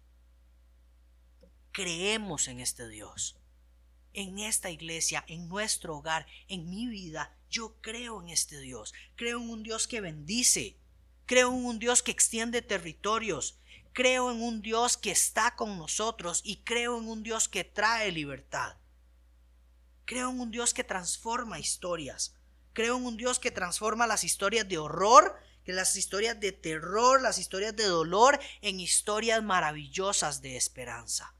Creemos 1.71 2.49
en 2.49 2.59
este 2.59 2.89
Dios, 2.89 3.37
en 4.11 4.39
esta 4.39 4.69
iglesia, 4.69 5.23
en 5.29 5.47
nuestro 5.47 5.95
hogar, 5.95 6.27
en 6.49 6.69
mi 6.69 6.87
vida. 6.87 7.33
Yo 7.49 7.79
creo 7.79 8.21
en 8.21 8.27
este 8.27 8.59
Dios, 8.59 8.93
creo 9.15 9.41
en 9.41 9.49
un 9.49 9.63
Dios 9.63 9.87
que 9.87 10.01
bendice, 10.01 10.75
creo 11.25 11.53
en 11.53 11.63
un 11.63 11.79
Dios 11.79 12.03
que 12.03 12.11
extiende 12.11 12.61
territorios, 12.61 13.58
creo 13.93 14.31
en 14.31 14.41
un 14.41 14.61
Dios 14.61 14.97
que 14.97 15.11
está 15.11 15.55
con 15.55 15.77
nosotros 15.77 16.41
y 16.43 16.63
creo 16.63 16.97
en 16.97 17.07
un 17.07 17.23
Dios 17.23 17.47
que 17.49 17.63
trae 17.63 18.11
libertad. 18.11 18.77
Creo 20.05 20.29
en 20.29 20.39
un 20.39 20.51
Dios 20.51 20.73
que 20.73 20.83
transforma 20.83 21.59
historias. 21.59 22.35
Creo 22.73 22.97
en 22.97 23.05
un 23.05 23.17
Dios 23.17 23.39
que 23.39 23.51
transforma 23.51 24.07
las 24.07 24.23
historias 24.23 24.67
de 24.67 24.77
horror, 24.77 25.35
las 25.65 25.95
historias 25.95 26.39
de 26.39 26.51
terror, 26.51 27.21
las 27.21 27.37
historias 27.37 27.75
de 27.75 27.85
dolor 27.85 28.39
en 28.61 28.79
historias 28.79 29.43
maravillosas 29.43 30.41
de 30.41 30.57
esperanza. 30.57 31.35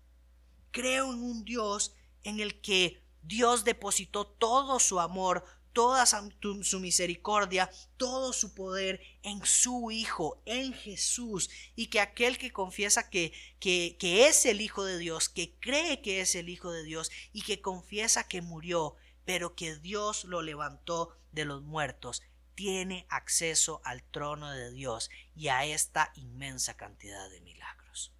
Creo 0.72 1.14
en 1.14 1.24
un 1.24 1.44
Dios 1.46 1.96
en 2.24 2.40
el 2.40 2.62
que 2.62 3.04
Dios 3.24 3.64
depositó 3.64 4.28
todo 4.28 4.80
su 4.80 5.00
amor, 5.00 5.44
toda 5.74 6.06
su 6.06 6.80
misericordia, 6.80 7.70
todo 7.98 8.34
su 8.34 8.54
poder 8.54 9.02
en 9.24 9.46
su 9.46 9.92
Hijo, 9.92 10.42
en 10.46 10.74
Jesús, 10.74 11.50
y 11.76 11.88
que 11.88 12.00
aquel 12.00 12.38
que 12.38 12.52
confiesa 12.52 13.10
que, 13.10 13.34
que, 13.60 14.28
es 14.28 14.46
el 14.46 14.62
Hijo 14.62 14.84
de 14.84 14.98
Dios, 14.98 15.30
que 15.30 15.56
cree 15.60 16.02
que 16.02 16.22
es 16.22 16.36
el 16.36 16.50
Hijo 16.50 16.72
de 16.72 16.84
Dios 16.84 17.12
y 17.34 17.42
que 17.42 17.62
confiesa 17.62 18.28
que 18.28 18.42
murió, 18.42 18.96
pero 19.26 19.56
que 19.56 19.76
Dios 19.76 20.26
lo 20.26 20.42
levantó 20.42 21.16
de 21.32 21.46
los 21.46 21.62
muertos, 21.64 22.24
tiene 22.56 23.06
acceso 23.10 23.82
al 23.86 24.04
trono 24.04 24.52
de 24.52 24.72
Dios 24.72 25.10
y 25.36 25.48
a 25.48 25.64
esta 25.64 26.12
inmensa 26.16 26.76
cantidad 26.76 27.30
de 27.30 27.40
milagros. 27.42 28.14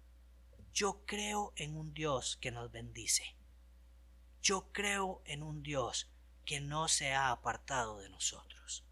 Yo 0.72 1.02
creo 1.04 1.52
en 1.56 1.76
un 1.76 1.92
Dios 1.92 2.38
que 2.40 2.50
nos 2.50 2.70
bendice. 2.70 3.36
Yo 4.40 4.72
creo 4.72 5.20
en 5.26 5.42
un 5.42 5.62
Dios 5.62 6.09
que 6.50 6.60
no 6.60 6.88
se 6.88 7.12
ha 7.12 7.30
apartado 7.30 8.00
de 8.00 8.08
nosotros. 8.08 8.84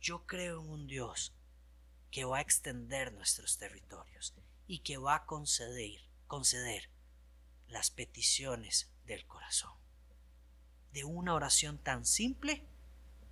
Yo 0.00 0.24
creo 0.24 0.60
en 0.60 0.68
un 0.68 0.86
Dios 0.86 1.34
que 2.12 2.24
va 2.24 2.38
a 2.38 2.40
extender 2.40 3.12
nuestros 3.12 3.58
territorios 3.58 4.32
y 4.68 4.78
que 4.82 4.98
va 4.98 5.16
a 5.16 5.26
conceder, 5.26 6.00
conceder 6.28 6.90
las 7.66 7.90
peticiones 7.90 8.88
del 9.04 9.26
corazón. 9.26 9.72
De 10.92 11.02
una 11.02 11.34
oración 11.34 11.76
tan 11.76 12.06
simple 12.06 12.64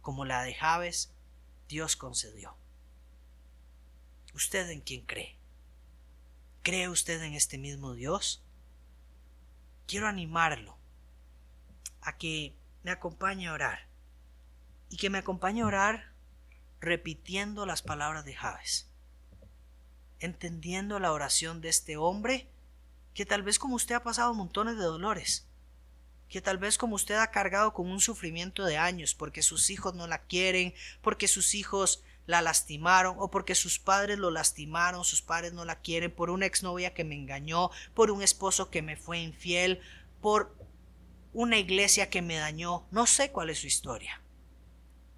como 0.00 0.24
la 0.24 0.42
de 0.42 0.54
Javes, 0.54 1.12
Dios 1.68 1.94
concedió. 1.94 2.56
¿Usted 4.34 4.68
en 4.70 4.80
quién 4.80 5.06
cree? 5.06 5.38
¿Cree 6.64 6.88
usted 6.88 7.22
en 7.22 7.34
este 7.34 7.56
mismo 7.56 7.94
Dios? 7.94 8.42
Quiero 9.86 10.08
animarlo 10.08 10.76
a 12.00 12.18
que 12.18 12.52
me 12.84 12.92
acompañe 12.92 13.48
a 13.48 13.52
orar. 13.52 13.88
Y 14.90 14.96
que 14.96 15.10
me 15.10 15.18
acompañe 15.18 15.62
a 15.62 15.66
orar 15.66 16.12
repitiendo 16.80 17.66
las 17.66 17.82
palabras 17.82 18.24
de 18.24 18.34
Javes, 18.34 18.88
entendiendo 20.20 21.00
la 21.00 21.12
oración 21.12 21.60
de 21.60 21.70
este 21.70 21.96
hombre 21.96 22.48
que 23.14 23.24
tal 23.24 23.42
vez 23.42 23.58
como 23.58 23.76
usted 23.76 23.94
ha 23.94 24.02
pasado 24.02 24.34
montones 24.34 24.76
de 24.76 24.84
dolores, 24.84 25.46
que 26.28 26.42
tal 26.42 26.58
vez 26.58 26.78
como 26.78 26.96
usted 26.96 27.14
ha 27.14 27.30
cargado 27.30 27.72
con 27.72 27.90
un 27.90 28.00
sufrimiento 28.00 28.64
de 28.64 28.76
años 28.76 29.14
porque 29.14 29.42
sus 29.42 29.70
hijos 29.70 29.94
no 29.94 30.06
la 30.06 30.18
quieren, 30.22 30.74
porque 31.00 31.28
sus 31.28 31.54
hijos 31.54 32.02
la 32.26 32.42
lastimaron 32.42 33.16
o 33.18 33.30
porque 33.30 33.54
sus 33.54 33.78
padres 33.78 34.18
lo 34.18 34.30
lastimaron, 34.30 35.04
sus 35.04 35.22
padres 35.22 35.52
no 35.52 35.64
la 35.64 35.80
quieren, 35.80 36.10
por 36.10 36.30
una 36.30 36.46
exnovia 36.46 36.92
que 36.92 37.04
me 37.04 37.14
engañó, 37.14 37.70
por 37.94 38.10
un 38.10 38.22
esposo 38.22 38.70
que 38.70 38.82
me 38.82 38.96
fue 38.96 39.18
infiel, 39.20 39.80
por 40.20 40.54
una 41.34 41.58
iglesia 41.58 42.08
que 42.08 42.22
me 42.22 42.36
dañó, 42.36 42.86
no 42.90 43.06
sé 43.06 43.30
cuál 43.30 43.50
es 43.50 43.58
su 43.58 43.66
historia. 43.66 44.22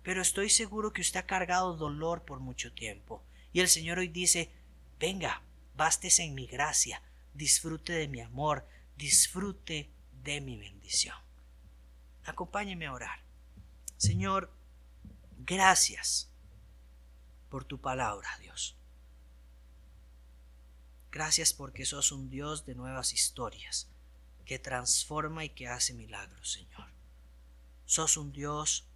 Pero 0.03 0.23
estoy 0.23 0.51
seguro 0.51 0.93
que 0.93 1.03
usted 1.03 1.21
ha 1.21 1.27
cargado 1.27 1.77
dolor 1.77 2.25
por 2.25 2.41
mucho 2.41 2.73
tiempo. 2.73 3.23
Y 3.53 3.61
el 3.61 3.69
Señor 3.69 3.99
hoy 3.99 4.09
dice, 4.09 4.51
venga, 4.99 5.43
bástese 5.77 6.25
en 6.25 6.35
mi 6.35 6.47
gracia, 6.47 7.03
disfrute 7.35 7.93
de 7.93 8.09
mi 8.09 8.21
amor, 8.21 8.67
disfrute 8.97 9.91
de 10.25 10.41
mi 10.41 10.57
bendición. 10.57 11.17
Acompáñeme 12.25 12.87
a 12.87 12.93
orar. 12.93 13.21
Señor, 13.97 14.53
gracias 15.39 16.31
por 17.51 17.65
tu 17.65 17.81
palabra, 17.81 18.29
Dios. 18.41 18.77
Gracias 21.13 21.53
porque 21.53 21.85
sos 21.85 22.13
un 22.13 22.31
Dios 22.31 22.67
de 22.67 22.75
nuevas 22.75 23.13
historias, 23.13 23.89
que 24.47 24.59
transforma 24.59 25.45
y 25.45 25.51
que 25.51 25.69
hace 25.69 25.93
milagros, 25.93 26.53
Señor. 26.53 26.89
Sos 27.85 28.17
un 28.17 28.33
Dios 28.33 28.87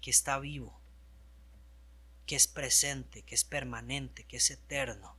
que 0.00 0.10
está 0.10 0.38
vivo, 0.38 0.78
que 2.26 2.36
es 2.36 2.46
presente, 2.46 3.22
que 3.22 3.34
es 3.34 3.44
permanente, 3.44 4.24
que 4.24 4.36
es 4.36 4.50
eterno 4.50 5.16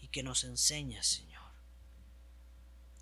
y 0.00 0.08
que 0.08 0.22
nos 0.22 0.44
enseña, 0.44 1.02
Señor. 1.02 1.52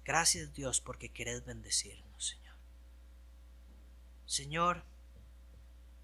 Gracias 0.05 0.53
Dios 0.53 0.81
porque 0.81 1.11
querés 1.11 1.45
bendecirnos, 1.45 2.27
Señor. 2.27 2.57
Señor, 4.27 4.85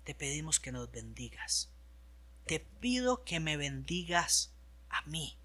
te 0.04 0.14
pedimos 0.14 0.60
que 0.60 0.72
nos 0.72 0.90
bendigas. 0.90 1.70
Te 2.46 2.60
pido 2.60 3.24
que 3.24 3.40
me 3.40 3.56
bendigas 3.56 4.52
a 4.88 5.02
mí, 5.02 5.36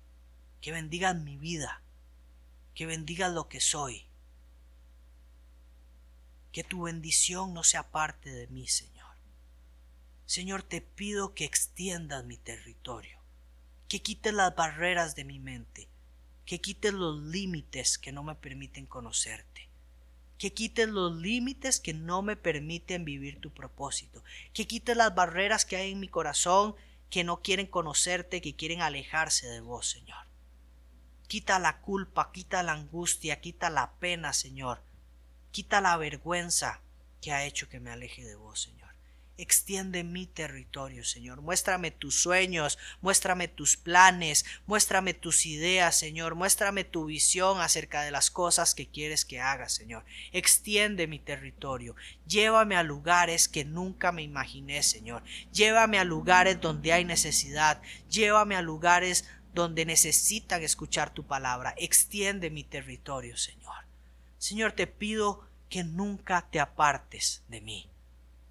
que 0.62 0.72
bendigas 0.72 1.16
mi 1.16 1.38
vida, 1.38 1.82
que 2.80 2.86
bendigas 2.86 3.34
lo 3.34 3.50
que 3.50 3.60
soy. 3.60 4.06
Que 6.54 6.64
tu 6.64 6.84
bendición 6.84 7.54
no 7.54 7.66
sea 7.66 7.92
parte 7.92 8.30
de 8.30 8.48
mí, 8.48 8.68
Señor. 8.68 9.18
Señor, 10.26 10.64
te 10.64 10.80
pido 10.80 11.34
que 11.34 11.44
extiendas 11.44 12.24
mi 12.24 12.38
territorio, 12.38 13.20
que 13.90 14.02
quites 14.02 14.34
las 14.34 14.56
barreras 14.56 15.14
de 15.16 15.26
mi 15.26 15.40
mente, 15.40 15.90
que 16.46 16.62
quites 16.62 16.94
los 16.94 17.22
límites 17.22 17.98
que 17.98 18.14
no 18.14 18.24
me 18.24 18.36
permiten 18.36 18.86
conocerte, 18.86 19.68
que 20.38 20.54
quites 20.54 20.88
los 20.88 21.18
límites 21.18 21.82
que 21.82 21.94
no 21.94 22.22
me 22.22 22.38
permiten 22.38 23.04
vivir 23.04 23.42
tu 23.42 23.54
propósito, 23.54 24.24
que 24.54 24.68
quites 24.68 24.96
las 24.96 25.14
barreras 25.14 25.66
que 25.66 25.76
hay 25.76 25.92
en 25.92 26.00
mi 26.00 26.08
corazón 26.08 26.78
que 27.10 27.26
no 27.26 27.42
quieren 27.42 27.68
conocerte, 27.68 28.40
que 28.40 28.56
quieren 28.56 28.82
alejarse 28.82 29.48
de 29.48 29.60
vos, 29.60 29.86
Señor. 29.86 30.29
Quita 31.30 31.60
la 31.60 31.78
culpa, 31.78 32.32
quita 32.32 32.64
la 32.64 32.72
angustia, 32.72 33.40
quita 33.40 33.70
la 33.70 33.92
pena, 34.00 34.34
Señor. 34.34 34.82
Quita 35.52 35.80
la 35.80 35.96
vergüenza 35.96 36.82
que 37.22 37.32
ha 37.32 37.46
hecho 37.46 37.70
que 37.70 37.80
me 37.80 37.92
aleje 37.92 38.26
de 38.26 38.34
vos, 38.34 38.64
Señor. 38.64 38.90
Extiende 39.38 40.04
mi 40.04 40.26
territorio, 40.26 41.06
Señor. 41.06 41.42
Muéstrame 41.42 41.92
tus 41.92 42.20
sueños, 42.20 42.80
muéstrame 43.00 43.48
tus 43.48 43.78
planes, 43.78 44.44
muéstrame 44.66 45.14
tus 45.14 45.46
ideas, 45.46 45.96
Señor. 45.96 46.34
Muéstrame 46.34 46.84
tu 46.84 47.06
visión 47.06 47.62
acerca 47.62 48.02
de 48.02 48.10
las 48.10 48.32
cosas 48.32 48.74
que 48.74 48.88
quieres 48.88 49.24
que 49.24 49.40
haga, 49.40 49.70
Señor. 49.70 50.04
Extiende 50.34 51.06
mi 51.06 51.20
territorio. 51.20 51.96
Llévame 52.26 52.76
a 52.76 52.82
lugares 52.82 53.48
que 53.48 53.66
nunca 53.66 54.12
me 54.12 54.24
imaginé, 54.24 54.82
Señor. 54.82 55.24
Llévame 55.54 56.00
a 56.00 56.04
lugares 56.06 56.60
donde 56.60 56.92
hay 56.92 57.06
necesidad. 57.06 57.84
Llévame 58.10 58.56
a 58.56 58.64
lugares 58.64 59.26
donde 59.60 59.86
necesitan 59.86 60.64
escuchar 60.64 61.14
tu 61.14 61.26
palabra. 61.26 61.74
Extiende 61.78 62.49
mi 62.49 62.64
territorio, 62.64 63.38
Señor. 63.38 63.86
Señor, 64.38 64.72
te 64.72 64.88
pido 64.88 65.47
que 65.70 65.84
nunca 65.84 66.47
te 66.49 66.60
apartes 66.60 67.43
de 67.47 67.62
mí 67.62 67.89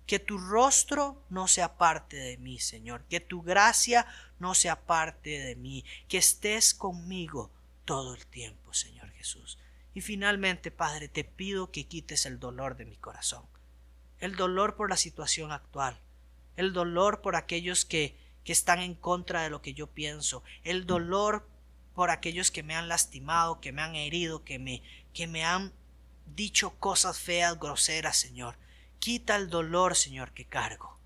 que 0.08 0.18
tu 0.18 0.38
rostro 0.38 1.22
no 1.28 1.48
se 1.48 1.60
aparte 1.60 2.16
de 2.16 2.38
mí, 2.38 2.58
Señor, 2.58 3.04
que 3.10 3.20
tu 3.20 3.42
gracia 3.42 4.06
no 4.38 4.54
se 4.54 4.70
aparte 4.70 5.38
de 5.38 5.54
mí, 5.54 5.84
que 6.08 6.16
estés 6.16 6.72
conmigo 6.72 7.52
todo 7.84 8.14
el 8.14 8.26
tiempo, 8.26 8.72
Señor 8.72 9.10
Jesús. 9.10 9.58
Y 9.92 10.00
finalmente, 10.00 10.70
Padre, 10.70 11.08
te 11.08 11.24
pido 11.24 11.70
que 11.70 11.86
quites 11.86 12.24
el 12.24 12.40
dolor 12.40 12.78
de 12.78 12.86
mi 12.86 12.96
corazón, 12.96 13.44
el 14.18 14.34
dolor 14.34 14.76
por 14.76 14.88
la 14.88 14.96
situación 14.96 15.52
actual, 15.52 16.00
el 16.56 16.72
dolor 16.72 17.20
por 17.20 17.36
aquellos 17.36 17.84
que, 17.84 18.16
que 18.48 18.52
están 18.52 18.80
en 18.80 18.94
contra 18.94 19.42
de 19.42 19.50
lo 19.50 19.60
que 19.60 19.74
yo 19.74 19.88
pienso, 19.88 20.42
el 20.64 20.86
dolor 20.86 21.46
por 21.94 22.08
aquellos 22.08 22.50
que 22.50 22.62
me 22.62 22.74
han 22.74 22.88
lastimado, 22.88 23.60
que 23.60 23.72
me 23.72 23.82
han 23.82 23.94
herido, 23.94 24.42
que 24.42 24.58
me, 24.58 24.82
que 25.12 25.26
me 25.26 25.44
han 25.44 25.70
dicho 26.34 26.70
cosas 26.80 27.20
feas, 27.20 27.58
groseras, 27.60 28.16
Señor. 28.16 28.56
Quita 29.00 29.36
el 29.36 29.50
dolor, 29.50 29.96
Señor, 29.96 30.32
que 30.32 30.46
cargo. 30.46 30.96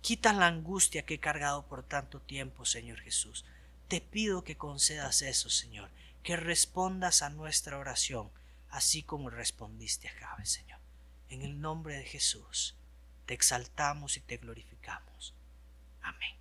Quita 0.00 0.32
la 0.32 0.46
angustia 0.46 1.04
que 1.04 1.12
he 1.12 1.20
cargado 1.20 1.66
por 1.66 1.82
tanto 1.82 2.18
tiempo, 2.18 2.64
Señor 2.64 2.98
Jesús. 3.00 3.44
Te 3.88 4.00
pido 4.00 4.42
que 4.42 4.56
concedas 4.56 5.20
eso, 5.20 5.50
Señor, 5.50 5.90
que 6.22 6.38
respondas 6.38 7.20
a 7.20 7.28
nuestra 7.28 7.76
oración, 7.76 8.30
así 8.70 9.02
como 9.02 9.28
respondiste 9.28 10.08
a 10.08 10.12
Jabe, 10.12 10.46
Señor. 10.46 10.80
En 11.28 11.42
el 11.42 11.60
nombre 11.60 11.98
de 11.98 12.04
Jesús, 12.04 12.74
te 13.26 13.34
exaltamos 13.34 14.16
y 14.16 14.20
te 14.20 14.38
glorificamos. 14.38 15.34
Amén. 16.00 16.35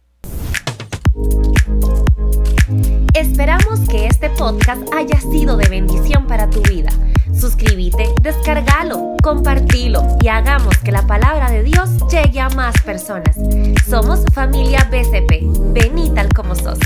Esperamos 3.13 3.79
que 3.89 4.07
este 4.07 4.29
podcast 4.31 4.81
haya 4.93 5.19
sido 5.21 5.55
de 5.55 5.69
bendición 5.69 6.27
para 6.27 6.49
tu 6.49 6.61
vida. 6.63 6.89
Suscríbete, 7.33 8.13
descárgalo, 8.21 9.15
compartilo 9.23 10.03
y 10.21 10.27
hagamos 10.27 10.77
que 10.79 10.91
la 10.91 11.07
palabra 11.07 11.49
de 11.49 11.63
Dios 11.63 11.89
llegue 12.11 12.41
a 12.41 12.49
más 12.49 12.75
personas. 12.81 13.37
Somos 13.87 14.25
familia 14.33 14.89
BCP. 14.91 15.73
Ven 15.73 16.13
tal 16.13 16.33
como 16.33 16.53
sos. 16.55 16.79